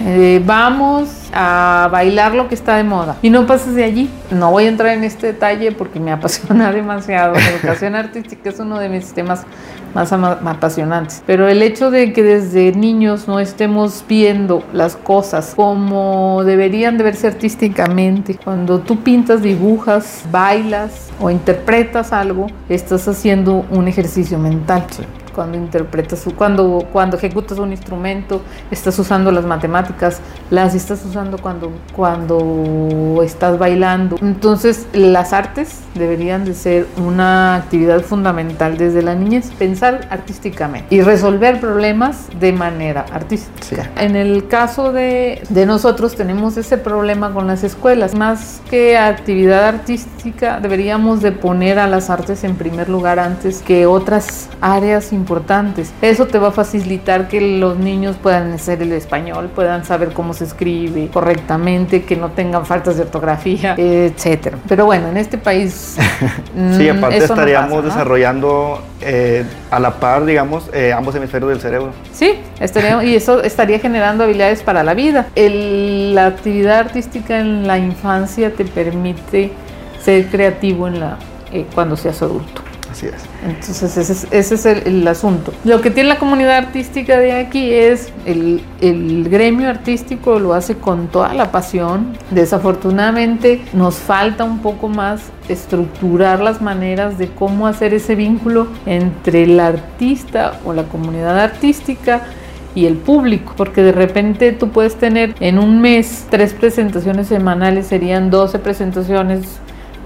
eh, 0.00 0.40
vamos 0.44 1.08
a 1.32 1.88
bailar 1.90 2.34
lo 2.34 2.48
que 2.48 2.54
está 2.54 2.76
de 2.76 2.84
moda 2.84 3.16
y 3.20 3.30
no 3.30 3.46
pases 3.46 3.74
de 3.74 3.84
allí. 3.84 4.10
No 4.30 4.50
voy 4.50 4.64
a 4.64 4.68
entrar 4.68 4.94
en 4.96 5.04
este 5.04 5.28
detalle 5.28 5.72
porque 5.72 6.00
me 6.00 6.12
apasiona 6.12 6.72
demasiado. 6.72 7.34
La 7.34 7.50
educación 7.50 7.94
artística 7.94 8.48
es 8.48 8.58
uno 8.58 8.78
de 8.78 8.88
mis 8.88 9.12
temas 9.12 9.44
más 9.94 10.12
apasionantes. 10.12 11.22
Pero 11.26 11.48
el 11.48 11.62
hecho 11.62 11.90
de 11.90 12.12
que 12.12 12.22
desde 12.22 12.72
niños 12.72 13.26
no 13.28 13.40
estemos 13.40 14.04
viendo 14.08 14.64
las 14.72 14.96
cosas 14.96 15.52
como 15.54 16.42
deberían 16.44 16.96
de 16.96 17.04
verse 17.04 17.26
artísticamente, 17.26 18.38
cuando 18.42 18.80
tú 18.80 19.00
pintas, 19.00 19.42
dibujas, 19.42 20.24
bailas 20.30 21.10
o 21.20 21.28
interpretas 21.30 22.12
algo, 22.12 22.46
estás 22.68 23.06
haciendo 23.08 23.66
un 23.70 23.88
ejercicio 23.88 24.38
mental 24.38 24.86
cuando 25.34 25.56
interpretas, 25.56 26.24
cuando, 26.36 26.86
cuando 26.92 27.16
ejecutas 27.16 27.58
un 27.58 27.70
instrumento, 27.72 28.42
estás 28.70 28.98
usando 28.98 29.30
las 29.32 29.44
matemáticas, 29.44 30.20
las 30.50 30.74
estás 30.74 31.04
usando 31.04 31.38
cuando, 31.38 31.72
cuando 31.94 33.20
estás 33.22 33.58
bailando. 33.58 34.16
Entonces 34.20 34.86
las 34.92 35.32
artes 35.32 35.80
deberían 35.94 36.44
de 36.44 36.54
ser 36.54 36.86
una 36.96 37.56
actividad 37.56 38.02
fundamental 38.02 38.76
desde 38.76 39.02
la 39.02 39.14
niñez, 39.14 39.50
pensar 39.58 40.06
artísticamente 40.10 40.94
y 40.94 41.00
resolver 41.00 41.60
problemas 41.60 42.28
de 42.38 42.52
manera 42.52 43.06
artística. 43.12 43.90
En 43.96 44.16
el 44.16 44.48
caso 44.48 44.92
de, 44.92 45.42
de 45.48 45.66
nosotros 45.66 46.14
tenemos 46.16 46.56
ese 46.56 46.78
problema 46.78 47.32
con 47.32 47.46
las 47.46 47.64
escuelas, 47.64 48.14
más 48.14 48.60
que 48.70 48.96
actividad 48.98 49.66
artística 49.66 50.60
deberíamos 50.60 51.20
de 51.22 51.32
poner 51.32 51.78
a 51.78 51.86
las 51.86 52.10
artes 52.10 52.44
en 52.44 52.56
primer 52.56 52.88
lugar 52.88 53.18
antes 53.18 53.62
que 53.62 53.86
otras 53.86 54.48
áreas 54.60 55.12
importantes. 55.12 55.19
Eso 56.02 56.26
te 56.26 56.38
va 56.38 56.48
a 56.48 56.52
facilitar 56.52 57.28
que 57.28 57.40
los 57.40 57.78
niños 57.78 58.16
puedan 58.20 58.52
hacer 58.52 58.82
el 58.82 58.92
español, 58.92 59.50
puedan 59.54 59.84
saber 59.84 60.12
cómo 60.12 60.34
se 60.34 60.44
escribe 60.44 61.08
correctamente, 61.12 62.04
que 62.04 62.16
no 62.16 62.30
tengan 62.30 62.66
faltas 62.66 62.96
de 62.96 63.02
ortografía, 63.02 63.74
etcétera. 63.78 64.58
Pero 64.68 64.86
bueno, 64.86 65.08
en 65.08 65.16
este 65.16 65.38
país 65.38 65.96
sí, 66.76 66.88
aparte 66.88 67.18
estaríamos 67.18 67.84
desarrollando 67.84 68.82
eh, 69.00 69.44
a 69.70 69.80
la 69.80 69.92
par, 69.98 70.24
digamos, 70.24 70.70
eh, 70.72 70.92
ambos 70.92 71.14
hemisferios 71.14 71.50
del 71.50 71.60
cerebro. 71.60 71.92
Sí, 72.12 72.34
estaría, 72.60 73.02
y 73.04 73.14
eso 73.14 73.42
estaría 73.42 73.78
generando 73.78 74.24
habilidades 74.24 74.62
para 74.62 74.82
la 74.82 74.94
vida. 74.94 75.28
la 75.36 76.26
actividad 76.26 76.78
artística 76.78 77.38
en 77.38 77.66
la 77.66 77.78
infancia 77.78 78.52
te 78.52 78.64
permite 78.64 79.52
ser 80.02 80.26
creativo 80.26 80.88
en 80.88 81.00
la, 81.00 81.18
eh, 81.52 81.66
cuando 81.74 81.96
seas 81.96 82.22
adulto. 82.22 82.62
Así 82.90 83.06
es. 83.06 83.14
Entonces 83.46 84.26
ese 84.32 84.54
es, 84.54 84.66
el, 84.66 85.06
asunto. 85.06 85.52
Lo 85.64 85.80
que 85.80 85.90
tiene 85.90 86.08
la 86.08 86.18
comunidad 86.18 86.56
artística 86.56 87.18
de 87.18 87.32
aquí 87.32 87.72
es 87.72 88.12
el, 88.26 88.62
el, 88.80 89.28
gremio 89.28 89.68
artístico 89.68 90.38
lo 90.38 90.54
hace 90.54 90.76
con 90.76 91.08
toda 91.08 91.32
la 91.34 91.52
pasión. 91.52 92.16
Desafortunadamente 92.30 93.62
nos 93.72 93.96
falta 93.96 94.44
un 94.44 94.58
poco 94.58 94.88
más 94.88 95.20
estructurar 95.48 96.40
las 96.40 96.60
maneras 96.60 97.16
de 97.18 97.28
cómo 97.28 97.66
hacer 97.66 97.94
ese 97.94 98.14
vínculo 98.14 98.66
entre 98.86 99.44
el 99.44 99.60
artista 99.60 100.58
o 100.64 100.72
la 100.72 100.84
comunidad 100.84 101.38
artística 101.38 102.22
y 102.74 102.86
el 102.86 102.96
público, 102.96 103.54
porque 103.56 103.82
de 103.82 103.92
repente 103.92 104.52
tú 104.52 104.70
puedes 104.70 104.96
tener 104.96 105.34
en 105.40 105.58
un 105.58 105.80
mes 105.80 106.26
tres 106.30 106.54
presentaciones 106.54 107.26
semanales, 107.26 107.86
serían 107.86 108.30
12 108.30 108.58
presentaciones 108.60 109.42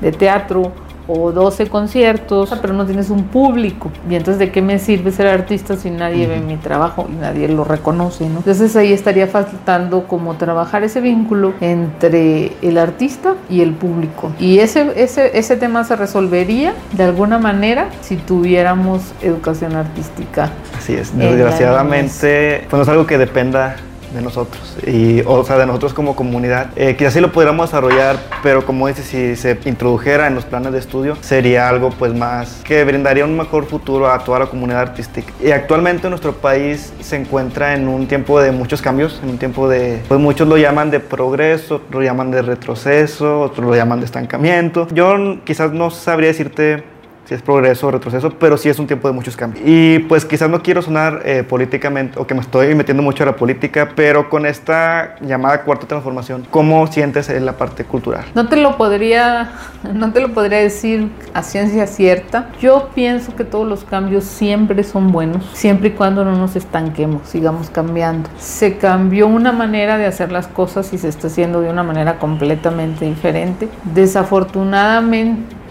de 0.00 0.12
teatro 0.12 0.72
o 1.06 1.32
12 1.32 1.68
conciertos, 1.68 2.54
pero 2.60 2.74
no 2.74 2.86
tienes 2.86 3.10
un 3.10 3.24
público. 3.24 3.90
Y 4.08 4.14
entonces, 4.14 4.38
¿de 4.38 4.50
qué 4.50 4.62
me 4.62 4.78
sirve 4.78 5.10
ser 5.10 5.26
artista 5.26 5.76
si 5.76 5.90
nadie 5.90 6.26
ve 6.26 6.40
mi 6.40 6.56
trabajo 6.56 7.06
y 7.08 7.14
nadie 7.14 7.48
lo 7.48 7.64
reconoce? 7.64 8.28
¿no? 8.28 8.38
Entonces 8.38 8.74
ahí 8.76 8.92
estaría 8.92 9.26
faltando 9.26 10.06
como 10.06 10.34
trabajar 10.34 10.84
ese 10.84 11.00
vínculo 11.00 11.54
entre 11.60 12.52
el 12.62 12.78
artista 12.78 13.34
y 13.50 13.60
el 13.60 13.72
público. 13.72 14.32
Y 14.38 14.58
ese, 14.58 14.92
ese, 14.96 15.36
ese 15.38 15.56
tema 15.56 15.84
se 15.84 15.96
resolvería 15.96 16.74
de 16.92 17.04
alguna 17.04 17.38
manera 17.38 17.88
si 18.00 18.16
tuviéramos 18.16 19.12
educación 19.22 19.76
artística. 19.76 20.50
Así 20.76 20.94
es, 20.94 21.16
desgraciadamente, 21.16 22.66
pues 22.68 22.78
no 22.78 22.82
es 22.82 22.88
algo 22.88 23.06
que 23.06 23.18
dependa 23.18 23.76
de 24.14 24.22
nosotros, 24.22 24.76
y, 24.86 25.22
o 25.26 25.44
sea, 25.44 25.58
de 25.58 25.66
nosotros 25.66 25.94
como 25.94 26.16
comunidad. 26.16 26.70
Eh, 26.76 26.96
quizás 26.96 27.14
sí 27.14 27.20
lo 27.20 27.32
pudiéramos 27.32 27.68
desarrollar, 27.68 28.16
pero 28.42 28.64
como 28.64 28.88
dices, 28.88 29.06
si 29.06 29.36
se 29.36 29.58
introdujera 29.64 30.26
en 30.26 30.34
los 30.34 30.44
planes 30.44 30.72
de 30.72 30.78
estudio, 30.78 31.16
sería 31.20 31.68
algo 31.68 31.90
pues 31.90 32.14
más 32.14 32.62
que 32.64 32.84
brindaría 32.84 33.24
un 33.24 33.36
mejor 33.36 33.66
futuro 33.66 34.10
a 34.10 34.18
toda 34.20 34.38
la 34.38 34.46
comunidad 34.46 34.80
artística. 34.80 35.32
Y 35.42 35.50
actualmente 35.50 36.08
nuestro 36.08 36.32
país 36.32 36.92
se 37.00 37.16
encuentra 37.16 37.74
en 37.74 37.88
un 37.88 38.06
tiempo 38.06 38.40
de 38.40 38.52
muchos 38.52 38.80
cambios, 38.80 39.20
en 39.22 39.30
un 39.30 39.38
tiempo 39.38 39.68
de, 39.68 40.00
pues 40.08 40.20
muchos 40.20 40.48
lo 40.48 40.56
llaman 40.56 40.90
de 40.90 41.00
progreso, 41.00 41.76
otros 41.76 41.94
lo 41.94 42.02
llaman 42.02 42.30
de 42.30 42.42
retroceso, 42.42 43.40
otros 43.40 43.66
lo 43.66 43.74
llaman 43.74 44.00
de 44.00 44.06
estancamiento. 44.06 44.86
Yo 44.92 45.38
quizás 45.44 45.72
no 45.72 45.90
sabría 45.90 46.28
decirte 46.28 46.93
si 47.24 47.34
es 47.34 47.42
progreso 47.42 47.88
o 47.88 47.90
retroceso, 47.90 48.30
pero 48.30 48.56
sí 48.56 48.68
es 48.68 48.78
un 48.78 48.86
tiempo 48.86 49.08
de 49.08 49.14
muchos 49.14 49.36
cambios. 49.36 49.64
Y 49.66 50.00
pues 50.00 50.24
quizás 50.24 50.50
no 50.50 50.62
quiero 50.62 50.82
sonar 50.82 51.22
eh, 51.24 51.42
políticamente 51.42 52.18
o 52.18 52.26
que 52.26 52.34
me 52.34 52.40
estoy 52.40 52.74
metiendo 52.74 53.02
mucho 53.02 53.22
a 53.22 53.26
la 53.26 53.36
política, 53.36 53.90
pero 53.94 54.28
con 54.28 54.46
esta 54.46 55.16
llamada 55.20 55.62
cuarta 55.62 55.86
transformación, 55.86 56.46
¿cómo 56.50 56.86
sientes 56.86 57.28
en 57.30 57.46
la 57.46 57.56
parte 57.56 57.84
cultural? 57.84 58.24
No 58.34 58.48
te 58.48 58.56
lo 58.56 58.76
podría, 58.76 59.52
no 59.92 60.12
te 60.12 60.20
lo 60.20 60.32
podría 60.32 60.58
decir 60.58 61.10
a 61.32 61.42
ciencia 61.42 61.86
cierta. 61.86 62.50
Yo 62.60 62.90
pienso 62.94 63.34
que 63.36 63.44
todos 63.44 63.66
los 63.66 63.84
cambios 63.84 64.24
siempre 64.24 64.82
son 64.84 65.12
buenos, 65.12 65.44
siempre 65.52 65.88
y 65.88 65.92
cuando 65.92 66.24
no 66.24 66.36
nos 66.36 66.56
estanquemos, 66.56 67.28
sigamos 67.28 67.70
cambiando. 67.70 68.28
Se 68.38 68.76
cambió 68.76 69.26
una 69.26 69.52
manera 69.52 69.96
de 69.96 70.06
hacer 70.06 70.30
las 70.30 70.46
cosas 70.46 70.92
y 70.92 70.98
se 70.98 71.08
está 71.08 71.28
haciendo 71.28 71.60
de 71.60 71.70
una 71.70 71.82
manera 71.82 72.18
completamente 72.18 73.04
diferente. 73.04 73.68
Desafortunadamente 73.94 75.63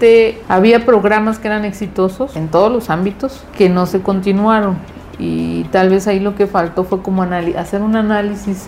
había 0.48 0.86
programas 0.86 1.40
que 1.40 1.48
eran 1.48 1.66
exitosos 1.66 2.36
en 2.36 2.50
todos 2.50 2.72
los 2.72 2.90
ámbitos 2.90 3.44
que 3.58 3.70
no 3.70 3.86
se 3.86 4.02
continuaron 4.02 4.78
y 5.20 5.64
tal 5.66 5.90
vez 5.90 6.08
ahí 6.08 6.20
lo 6.20 6.36
que 6.36 6.48
faltó 6.48 6.84
fue 6.84 7.02
como 7.02 7.24
hacer 7.24 7.82
un 7.82 7.96
análisis 7.96 8.68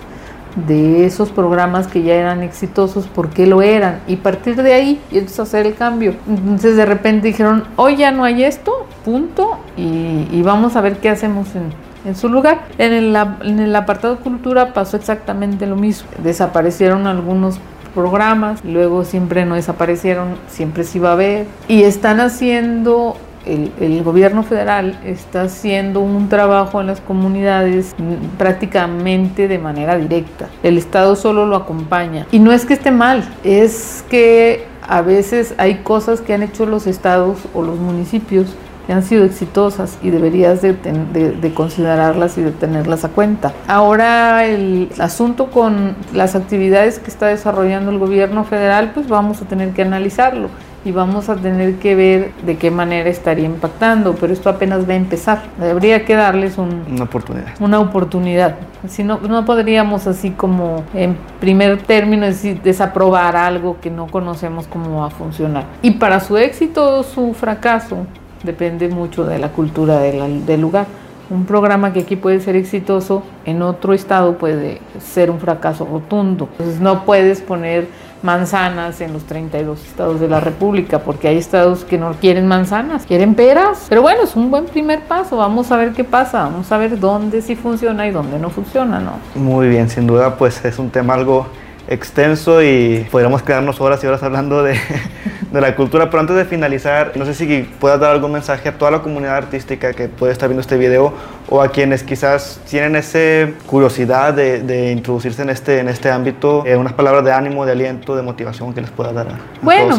de 0.68 1.06
esos 1.06 1.30
programas 1.32 1.88
que 1.88 2.02
ya 2.04 2.14
eran 2.14 2.42
exitosos, 2.42 3.08
por 3.08 3.30
qué 3.30 3.46
lo 3.46 3.62
eran, 3.62 4.00
y 4.08 4.16
partir 4.18 4.56
de 4.56 4.74
ahí 4.74 5.02
y 5.12 5.18
entonces 5.18 5.42
hacer 5.42 5.66
el 5.66 5.76
cambio. 5.76 6.16
Entonces 6.28 6.78
de 6.78 6.86
repente 6.86 7.28
dijeron, 7.28 7.66
hoy 7.76 7.98
ya 7.98 8.12
no 8.12 8.24
hay 8.24 8.44
esto, 8.44 8.88
punto, 9.04 9.58
y, 9.76 10.42
vamos 10.44 10.76
a 10.76 10.82
ver 10.82 10.98
qué 10.98 11.10
hacemos 11.10 11.54
en, 11.56 11.74
en 12.06 12.16
su 12.16 12.30
lugar. 12.30 12.62
En 12.78 12.94
el, 12.94 13.16
en 13.44 13.60
el 13.60 13.76
apartado 13.76 14.18
cultura 14.20 14.74
pasó 14.74 14.96
exactamente 14.96 15.66
lo 15.66 15.76
mismo. 15.76 16.08
Desaparecieron 16.24 17.08
algunos 17.08 17.60
programas, 17.96 18.64
luego 18.64 19.06
siempre 19.06 19.46
no 19.46 19.56
desaparecieron, 19.56 20.36
siempre 20.48 20.84
se 20.84 21.00
iba 21.00 21.14
a 21.14 21.16
ver, 21.16 21.48
y 21.68 21.84
están 21.84 22.20
haciendo 22.20 23.18
el, 23.46 24.04
gobierno 24.04 24.44
federal 24.44 25.00
está 25.06 25.44
haciendo 25.44 26.00
un 26.00 26.30
trabajo 26.30 26.82
en 26.82 26.88
las 26.88 27.02
comunidades 27.02 27.96
prácticamente 28.38 29.48
de 29.48 29.60
manera 29.60 29.98
directa. 29.98 30.50
El 30.64 30.78
Estado 30.78 31.16
solo 31.16 31.46
lo 31.46 31.56
acompaña. 31.56 32.26
Y 32.32 32.40
no 32.40 32.52
es 32.52 32.66
que 32.66 32.74
esté 32.74 32.92
mal, 32.92 33.24
es 33.44 34.04
que 34.10 34.66
a 34.88 35.02
veces 35.02 35.54
hay 35.58 35.76
cosas 35.76 36.22
que 36.22 36.34
han 36.34 36.44
hecho 36.44 36.66
los 36.66 36.88
estados 36.88 37.40
o 37.54 37.62
los 37.62 37.80
municipios 37.80 38.56
que 38.86 38.94
han 38.94 39.04
sido 39.04 39.26
exitosas 39.26 39.98
y 40.02 40.10
deberías 40.10 40.62
de, 40.62 40.74
de, 40.74 41.54
considerarlas 41.54 42.38
y 42.38 42.42
de 42.42 42.52
tenerlas 42.52 43.06
a 43.06 43.10
cuenta. 43.10 43.54
Ahora 43.68 44.46
el 44.46 44.90
asunto 45.00 45.48
con 45.52 45.96
las 46.14 46.36
actividades 46.36 47.00
que 47.00 47.10
está 47.10 47.28
desarrollando 47.28 47.92
el 47.92 48.00
gobierno 48.00 48.44
federal, 48.44 48.92
pues 48.94 49.08
vamos 49.08 49.42
a 49.42 49.46
tener 49.46 49.72
que 49.72 49.82
analizarlo 49.82 50.50
y 50.86 50.92
vamos 50.92 51.30
a 51.30 51.36
tener 51.36 51.76
que 51.80 51.96
ver 51.96 52.32
de 52.46 52.58
qué 52.58 52.70
manera 52.70 53.10
estaría 53.10 53.46
impactando, 53.46 54.14
pero 54.14 54.32
esto 54.32 54.50
apenas 54.50 54.88
va 54.88 54.94
a 54.94 54.98
empezar. 54.98 55.42
Habría 55.60 56.06
que 56.06 56.14
darles 56.14 56.60
una 56.60 57.04
oportunidad. 57.04 57.48
Una 57.60 57.80
oportunidad. 57.80 58.56
Si 58.88 59.04
no, 59.04 59.20
no 59.20 59.44
podríamos 59.46 60.06
así 60.06 60.30
como 60.30 60.84
en 60.94 61.18
primer 61.40 61.82
término 61.82 62.28
decir, 62.28 62.62
desaprobar 62.62 63.36
algo 63.36 63.78
que 63.82 63.90
no 63.90 64.06
conocemos 64.06 64.68
cómo 64.68 65.02
va 65.02 65.08
a 65.08 65.10
funcionar. 65.10 65.66
Y 65.82 65.92
para 65.92 66.20
su 66.20 66.38
éxito 66.38 67.00
o 67.00 67.04
su 67.04 67.34
fracaso, 67.34 68.06
depende 68.46 68.88
mucho 68.88 69.26
de 69.26 69.40
la 69.40 69.50
cultura 69.50 70.00
del, 70.00 70.62
lugar. 70.62 70.86
Un 71.30 71.46
programa 71.46 71.92
que 71.92 72.02
aquí 72.02 72.16
puede 72.16 72.40
ser 72.40 72.56
exitoso, 72.56 73.24
en 73.46 73.64
otro 73.64 73.94
estado 73.94 74.38
puede 74.38 74.80
ser 75.00 75.32
un 75.32 75.40
fracaso 75.40 75.88
rotundo. 75.92 76.48
Entonces 76.52 76.80
no 76.80 77.04
puedes 77.04 77.42
poner 77.42 77.88
manzanas 78.22 79.02
en 79.02 79.14
los 79.14 79.24
32 79.24 79.84
estados 79.86 80.20
de 80.20 80.28
la 80.28 80.40
República, 80.40 81.00
porque 81.00 81.28
hay 81.28 81.38
estados 81.38 81.84
que 81.84 81.98
no 81.98 82.14
quieren 82.14 82.48
manzanas, 82.48 83.06
quieren 83.06 83.36
peras. 83.36 83.86
Pero 83.90 84.02
bueno, 84.02 84.24
es 84.24 84.36
un 84.36 84.52
buen 84.52 84.66
primer 84.66 85.02
paso, 85.02 85.38
vamos 85.38 85.72
a 85.72 85.78
ver 85.78 85.94
qué 85.94 86.04
pasa, 86.04 86.44
vamos 86.44 86.72
a 86.72 86.78
ver 86.78 87.00
dónde 87.00 87.42
sí 87.42 87.56
funciona 87.56 88.08
y 88.08 88.12
dónde 88.12 88.40
no 88.40 88.50
funciona, 88.50 89.00
¿no? 89.00 89.14
Muy 89.36 89.68
bien, 89.68 89.90
sin 89.90 90.08
duda 90.08 90.36
pues 90.36 90.64
es 90.64 90.78
un 90.80 90.90
tema 90.90 91.16
algo 91.16 91.48
extenso 91.88 92.64
y 92.64 93.06
podríamos 93.12 93.44
quedarnos 93.44 93.80
horas 93.82 94.04
y 94.04 94.08
horas 94.08 94.24
hablando 94.24 94.64
de, 94.64 94.78
de, 95.52 95.62
la 95.62 95.76
cultura. 95.76 96.10
Pero 96.10 96.22
antes 96.22 96.36
de 96.36 96.46
finalizar, 96.46 97.14
no 97.16 97.26
sé 97.26 97.34
si 97.34 97.64
puedas 97.80 98.00
dar 98.00 98.12
algún 98.12 98.32
mensaje 98.32 98.70
a 98.70 98.78
toda 98.78 98.92
la 98.92 99.02
comunidad 99.02 99.38
artística 99.38 99.94
que 99.94 100.08
puede 100.08 100.34
estar 100.34 100.50
viendo 100.50 100.62
este 100.62 100.78
video 100.78 101.14
o 101.50 101.62
a 101.62 101.70
quienes 101.70 102.04
quizás 102.04 102.60
tienen 102.70 102.96
esa 102.96 103.52
curiosidad 103.68 104.34
de, 104.34 104.62
de 104.62 104.92
introducirse 104.92 105.42
en 105.44 105.50
este, 105.50 105.80
en 105.80 105.90
este 105.90 106.10
ámbito, 106.10 106.66
eh, 106.66 106.76
unas 106.76 106.94
palabras 106.94 107.24
de 107.24 107.32
ánimo, 107.32 107.66
de 107.66 107.74
aliento, 107.74 108.16
de 108.16 108.24
motivación 108.24 108.74
que 108.74 108.82
les 108.82 108.90
pueda 108.90 109.14
dar 109.14 109.28
a, 109.28 109.40
bueno, 109.62 109.98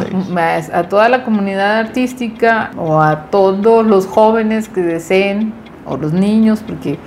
a 0.72 0.82
toda 0.84 1.08
la 1.08 1.24
comunidad 1.24 1.78
artística 1.78 2.70
o 2.76 3.00
a 3.00 3.26
todos 3.30 3.86
los 3.86 4.06
jóvenes 4.06 4.68
que 4.68 4.80
deseen 4.80 5.54
o 5.84 5.96
los 5.96 6.12
niños, 6.12 6.62
porque 6.66 6.98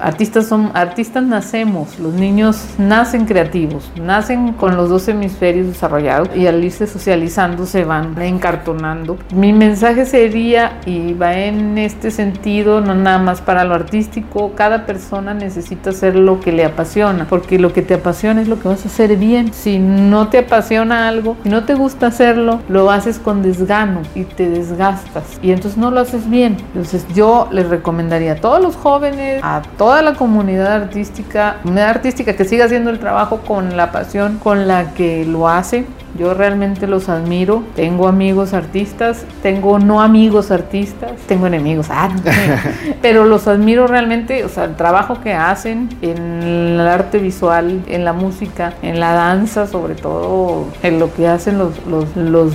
artistas 0.00 0.46
son 0.46 0.70
artistas 0.74 1.22
nacemos, 1.22 1.98
los 1.98 2.14
niños 2.14 2.64
nacen 2.78 3.26
creativos, 3.26 3.90
nacen 4.00 4.52
con 4.52 4.76
los 4.76 4.88
dos 4.88 5.08
hemisferios 5.08 5.66
desarrollados 5.66 6.28
y 6.36 6.46
al 6.46 6.62
irse 6.62 6.86
socializando 6.86 7.66
se 7.66 7.84
van 7.84 8.20
encartonando. 8.20 9.16
Mi 9.34 9.52
mensaje 9.52 10.06
sería 10.06 10.80
y 10.86 11.14
va 11.14 11.34
en 11.34 11.78
este 11.78 12.10
sentido, 12.10 12.80
no 12.80 12.94
nada 12.94 13.18
más 13.18 13.40
para 13.40 13.64
lo 13.64 13.74
artístico, 13.74 14.52
cada 14.54 14.86
persona 14.86 15.34
necesita 15.34 15.90
hacer 15.90 16.16
lo 16.16 16.40
que 16.40 16.52
le 16.52 16.64
apasiona, 16.64 17.26
porque 17.28 17.58
lo 17.58 17.72
que 17.72 17.82
te 17.82 17.94
apasiona 17.94 18.42
es 18.42 18.48
lo 18.48 18.60
que 18.60 18.68
vas 18.68 18.84
a 18.84 18.88
hacer 18.88 19.16
bien. 19.16 19.52
Si 19.52 19.78
no 19.78 20.28
te 20.28 20.38
apasiona 20.38 21.08
algo, 21.08 21.36
y 21.44 21.48
no 21.48 21.64
te 21.64 21.74
gusta 21.74 22.08
hacerlo, 22.08 22.60
lo 22.68 22.90
haces 22.90 23.18
con 23.18 23.42
desgano 23.42 24.02
y 24.14 24.24
te 24.24 24.48
desgastas 24.48 25.38
y 25.42 25.52
entonces 25.52 25.78
no 25.78 25.90
lo 25.90 26.00
haces 26.00 26.28
bien. 26.28 26.56
Entonces 26.68 27.06
yo 27.14 27.48
les 27.50 27.68
recomendaría 27.68 28.32
a 28.32 28.36
todos 28.36 28.60
los 28.62 28.76
jóvenes, 28.76 29.40
a 29.42 29.62
toda 29.86 30.02
la 30.02 30.14
comunidad 30.14 30.72
artística, 30.72 31.58
comunidad 31.62 31.90
artística 31.90 32.34
que 32.34 32.44
siga 32.44 32.64
haciendo 32.64 32.90
el 32.90 32.98
trabajo 32.98 33.42
con 33.46 33.76
la 33.76 33.92
pasión 33.92 34.38
con 34.42 34.66
la 34.66 34.94
que 34.94 35.24
lo 35.24 35.46
hace. 35.46 35.84
Yo 36.18 36.32
realmente 36.34 36.86
los 36.86 37.08
admiro. 37.10 37.62
Tengo 37.76 38.08
amigos 38.08 38.54
artistas, 38.54 39.24
tengo 39.42 39.78
no 39.78 40.00
amigos 40.00 40.50
artistas, 40.50 41.12
tengo 41.28 41.46
enemigos, 41.46 41.88
ah, 41.90 42.08
pero 43.02 43.26
los 43.26 43.46
admiro 43.46 43.86
realmente, 43.86 44.42
o 44.44 44.48
sea, 44.48 44.64
el 44.64 44.76
trabajo 44.76 45.20
que 45.20 45.34
hacen 45.34 45.90
en 46.00 46.16
el 46.42 46.80
arte 46.80 47.18
visual, 47.18 47.82
en 47.86 48.04
la 48.04 48.14
música, 48.14 48.72
en 48.82 48.98
la 48.98 49.12
danza, 49.12 49.66
sobre 49.66 49.94
todo 49.94 50.64
en 50.82 50.98
lo 50.98 51.12
que 51.12 51.28
hacen 51.28 51.58
los, 51.58 51.72
los, 51.86 52.16
los 52.16 52.52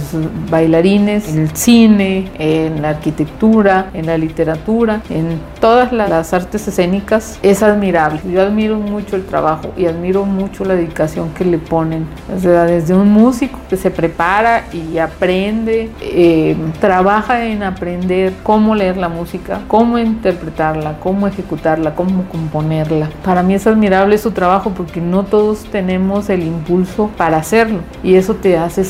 bailarines, 0.50 1.30
en 1.30 1.42
el 1.42 1.56
cine, 1.56 2.32
en 2.40 2.82
la 2.82 2.90
arquitectura, 2.90 3.92
en 3.94 4.08
la 4.08 4.18
literatura, 4.18 5.02
en 5.10 5.40
todas 5.60 5.94
las 5.94 6.34
artes 6.34 6.68
escénicas 6.68 7.21
es 7.42 7.64
admirable. 7.64 8.20
Yo 8.32 8.42
admiro 8.42 8.78
mucho 8.78 9.16
el 9.16 9.26
trabajo 9.26 9.72
y 9.78 9.86
admiro 9.86 10.26
mucho 10.26 10.66
la 10.66 10.76
dedicación 10.76 11.30
que 11.34 11.46
le 11.46 11.58
ponen. 11.58 12.06
O 12.36 12.40
sea, 12.40 12.64
desde 12.66 12.94
un 12.94 13.12
músico 13.12 13.60
que 13.70 13.78
se 13.78 13.92
prepara 13.92 14.66
y 14.72 14.98
aprende, 14.98 15.90
eh, 16.02 16.56
trabaja 16.80 17.46
en 17.46 17.64
aprender 17.64 18.34
cómo 18.44 18.76
leer 18.76 18.98
la 18.98 19.10
música, 19.10 19.62
cómo 19.68 19.98
interpretarla, 19.98 20.98
cómo 21.00 21.28
ejecutarla, 21.28 21.96
cómo 21.96 22.24
componerla. 22.26 23.10
Para 23.24 23.44
mí 23.44 23.54
es 23.54 23.68
admirable 23.68 24.18
su 24.18 24.32
trabajo 24.32 24.72
porque 24.72 25.02
no 25.02 25.24
todos 25.24 25.64
tenemos 25.66 26.30
el 26.30 26.44
impulso 26.44 27.10
para 27.18 27.38
hacerlo 27.38 27.80
y 28.04 28.16
eso 28.16 28.36
te 28.36 28.58
hace 28.58 28.82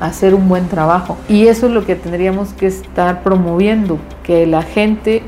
hacer 0.00 0.34
un 0.34 0.48
buen 0.48 0.68
trabajo. 0.68 1.16
Y 1.28 1.46
eso 1.46 1.66
es 1.66 1.72
lo 1.72 1.84
que 1.84 1.94
tendríamos 1.94 2.52
que 2.54 2.66
estar 2.66 3.22
promoviendo, 3.22 3.98
que 4.22 4.46
la 4.46 4.62
gente 4.62 5.22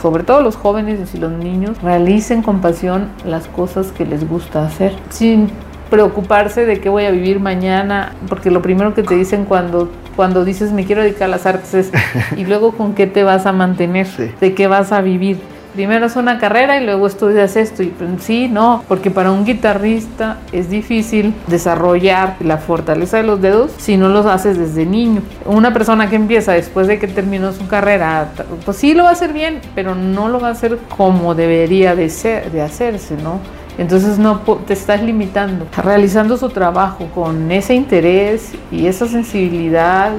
sobre 0.00 0.24
todo 0.24 0.42
los 0.42 0.56
jóvenes 0.56 1.14
y 1.14 1.18
los 1.18 1.32
niños, 1.32 1.80
realicen 1.82 2.42
con 2.42 2.60
pasión 2.60 3.08
las 3.24 3.46
cosas 3.48 3.92
que 3.92 4.06
les 4.06 4.28
gusta 4.28 4.64
hacer, 4.64 4.94
sin 5.10 5.50
preocuparse 5.90 6.66
de 6.66 6.80
qué 6.80 6.88
voy 6.88 7.04
a 7.04 7.10
vivir 7.10 7.40
mañana, 7.40 8.12
porque 8.28 8.50
lo 8.50 8.62
primero 8.62 8.94
que 8.94 9.02
te 9.02 9.14
dicen 9.14 9.44
cuando 9.44 9.90
cuando 10.18 10.44
dices 10.44 10.72
me 10.72 10.84
quiero 10.84 11.02
dedicar 11.02 11.26
a 11.26 11.28
las 11.28 11.46
artes 11.46 11.92
y 12.36 12.44
luego 12.44 12.72
con 12.72 12.94
qué 12.94 13.06
te 13.06 13.22
vas 13.22 13.46
a 13.46 13.52
mantener, 13.52 14.08
de 14.40 14.52
qué 14.52 14.66
vas 14.66 14.90
a 14.90 15.00
vivir 15.00 15.38
primero 15.74 16.06
es 16.06 16.16
una 16.16 16.38
carrera 16.38 16.80
y 16.80 16.84
luego 16.84 17.06
estudias 17.06 17.56
esto. 17.56 17.82
Y 17.82 17.88
pues, 17.88 18.10
sí, 18.20 18.48
no, 18.48 18.84
porque 18.88 19.10
para 19.10 19.30
un 19.30 19.44
guitarrista 19.44 20.38
es 20.52 20.70
difícil 20.70 21.34
desarrollar 21.46 22.36
la 22.40 22.58
fortaleza 22.58 23.18
de 23.18 23.22
los 23.22 23.40
dedos 23.40 23.70
si 23.78 23.96
no 23.96 24.08
los 24.08 24.26
haces 24.26 24.58
desde 24.58 24.86
niño. 24.86 25.22
Una 25.44 25.72
persona 25.72 26.08
que 26.10 26.16
empieza 26.16 26.52
después 26.52 26.86
de 26.86 26.98
que 26.98 27.06
terminó 27.06 27.52
su 27.52 27.66
carrera, 27.66 28.28
pues 28.64 28.76
sí 28.76 28.94
lo 28.94 29.04
va 29.04 29.10
a 29.10 29.12
hacer 29.12 29.32
bien, 29.32 29.60
pero 29.74 29.94
no 29.94 30.28
lo 30.28 30.40
va 30.40 30.48
a 30.48 30.52
hacer 30.52 30.78
como 30.96 31.34
debería 31.34 31.94
de, 31.94 32.08
ser, 32.10 32.50
de 32.50 32.62
hacerse, 32.62 33.16
¿no? 33.22 33.40
Entonces 33.78 34.18
no 34.18 34.40
te 34.66 34.72
estás 34.72 35.02
limitando. 35.02 35.66
Realizando 35.76 36.36
su 36.36 36.48
trabajo 36.50 37.06
con 37.14 37.50
ese 37.52 37.74
interés 37.74 38.52
y 38.72 38.86
esa 38.86 39.06
sensibilidad 39.06 40.12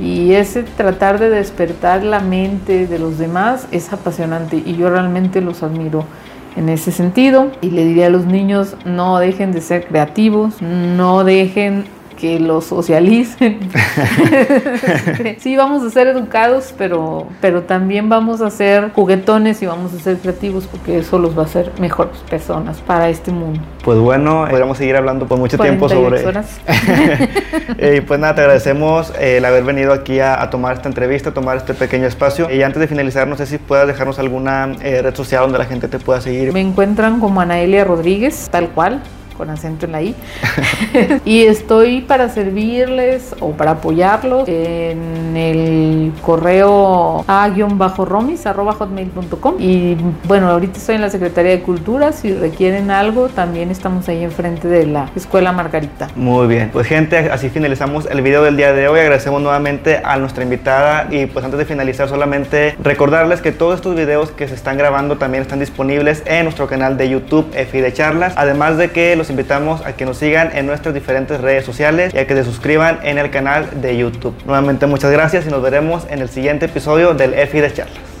y 0.00 0.32
ese 0.32 0.62
tratar 0.62 1.18
de 1.18 1.30
despertar 1.30 2.02
la 2.02 2.20
mente 2.20 2.86
de 2.86 2.98
los 2.98 3.18
demás 3.18 3.66
es 3.70 3.92
apasionante 3.92 4.62
y 4.64 4.76
yo 4.76 4.90
realmente 4.90 5.40
los 5.40 5.62
admiro 5.62 6.04
en 6.56 6.68
ese 6.68 6.92
sentido. 6.92 7.50
Y 7.60 7.70
le 7.70 7.84
diría 7.84 8.06
a 8.06 8.10
los 8.10 8.26
niños, 8.26 8.76
no 8.84 9.18
dejen 9.18 9.52
de 9.52 9.60
ser 9.60 9.86
creativos, 9.86 10.60
no 10.62 11.24
dejen 11.24 11.84
que 12.22 12.38
lo 12.38 12.60
socialicen. 12.60 13.58
sí, 15.40 15.56
vamos 15.56 15.82
a 15.82 15.90
ser 15.90 16.06
educados, 16.06 16.72
pero, 16.78 17.26
pero 17.40 17.64
también 17.64 18.08
vamos 18.08 18.40
a 18.40 18.48
ser 18.48 18.92
juguetones 18.92 19.60
y 19.60 19.66
vamos 19.66 19.92
a 19.92 19.98
ser 19.98 20.18
creativos 20.18 20.68
porque 20.68 20.98
eso 20.98 21.18
los 21.18 21.36
va 21.36 21.42
a 21.42 21.46
hacer 21.46 21.72
mejores 21.80 22.18
personas 22.30 22.80
para 22.80 23.08
este 23.08 23.32
mundo. 23.32 23.60
Pues 23.82 23.98
bueno, 23.98 24.46
podríamos 24.48 24.78
seguir 24.78 24.94
hablando 24.94 25.26
por 25.26 25.36
mucho 25.36 25.58
tiempo 25.58 25.88
sobre... 25.88 26.24
Horas. 26.24 26.60
y 27.96 28.00
pues 28.02 28.20
nada, 28.20 28.36
te 28.36 28.42
agradecemos 28.42 29.12
el 29.18 29.44
haber 29.44 29.64
venido 29.64 29.92
aquí 29.92 30.20
a, 30.20 30.48
tomar 30.48 30.76
esta 30.76 30.88
entrevista, 30.88 31.30
a 31.30 31.34
tomar 31.34 31.56
este 31.56 31.74
pequeño 31.74 32.06
espacio. 32.06 32.48
Y 32.52 32.62
antes 32.62 32.78
de 32.78 32.86
finalizar, 32.86 33.26
no 33.26 33.36
sé 33.36 33.46
si 33.46 33.58
puedas 33.58 33.88
dejarnos 33.88 34.20
alguna 34.20 34.76
eh, 34.80 35.02
red 35.02 35.16
social 35.16 35.42
donde 35.42 35.58
la 35.58 35.64
gente 35.64 35.88
te 35.88 35.98
pueda 35.98 36.20
seguir. 36.20 36.52
Me 36.52 36.60
encuentran 36.60 37.18
como 37.18 37.40
Anaelia 37.40 37.82
Rodríguez, 37.82 38.48
tal 38.48 38.68
cual 38.68 39.02
con 39.36 39.50
acento 39.50 39.86
en 39.86 39.92
la 39.92 40.02
I. 40.02 40.14
y 41.24 41.44
estoy 41.44 42.02
para 42.02 42.28
servirles 42.28 43.34
o 43.40 43.52
para 43.52 43.72
apoyarlos 43.72 44.48
en 44.48 45.36
el 45.36 46.12
correo 46.22 47.24
a-romis.hotmail.com 47.26 49.54
y 49.58 49.96
bueno, 50.24 50.48
ahorita 50.48 50.78
estoy 50.78 50.96
en 50.96 51.02
la 51.02 51.10
Secretaría 51.10 51.52
de 51.52 51.62
Cultura, 51.62 52.12
si 52.12 52.32
requieren 52.32 52.90
algo, 52.90 53.28
también 53.28 53.70
estamos 53.70 54.08
ahí 54.08 54.24
enfrente 54.24 54.68
de 54.68 54.86
la 54.86 55.10
Escuela 55.14 55.52
Margarita. 55.52 56.08
Muy 56.16 56.46
bien, 56.46 56.70
pues 56.72 56.86
gente, 56.86 57.30
así 57.30 57.48
finalizamos 57.48 58.06
el 58.06 58.22
video 58.22 58.42
del 58.42 58.56
día 58.56 58.72
de 58.72 58.88
hoy, 58.88 59.00
agradecemos 59.00 59.42
nuevamente 59.42 60.00
a 60.04 60.16
nuestra 60.18 60.44
invitada. 60.44 61.08
Y 61.10 61.26
pues 61.26 61.44
antes 61.44 61.58
de 61.58 61.64
finalizar 61.64 62.08
solamente 62.08 62.76
recordarles 62.82 63.40
que 63.40 63.52
todos 63.52 63.76
estos 63.76 63.94
videos 63.94 64.30
que 64.30 64.48
se 64.48 64.54
están 64.54 64.78
grabando 64.78 65.18
también 65.18 65.42
están 65.42 65.60
disponibles 65.60 66.22
en 66.26 66.44
nuestro 66.44 66.66
canal 66.66 66.96
de 66.96 67.08
YouTube 67.08 67.50
EFI 67.54 67.80
de 67.80 67.92
Charlas, 67.92 68.34
además 68.36 68.78
de 68.78 68.90
que 68.90 69.16
los 69.22 69.30
invitamos 69.30 69.86
a 69.86 69.92
que 69.92 70.04
nos 70.04 70.16
sigan 70.16 70.50
en 70.52 70.66
nuestras 70.66 70.92
diferentes 70.92 71.40
redes 71.40 71.64
sociales 71.64 72.12
y 72.12 72.18
a 72.18 72.26
que 72.26 72.34
se 72.34 72.42
suscriban 72.42 72.98
en 73.04 73.18
el 73.18 73.30
canal 73.30 73.80
de 73.80 73.96
YouTube. 73.96 74.34
Nuevamente 74.46 74.86
muchas 74.86 75.12
gracias 75.12 75.46
y 75.46 75.48
nos 75.48 75.62
veremos 75.62 76.08
en 76.10 76.22
el 76.22 76.28
siguiente 76.28 76.66
episodio 76.66 77.14
del 77.14 77.32
EFI 77.34 77.60
de 77.60 77.72
Charlas. 77.72 78.11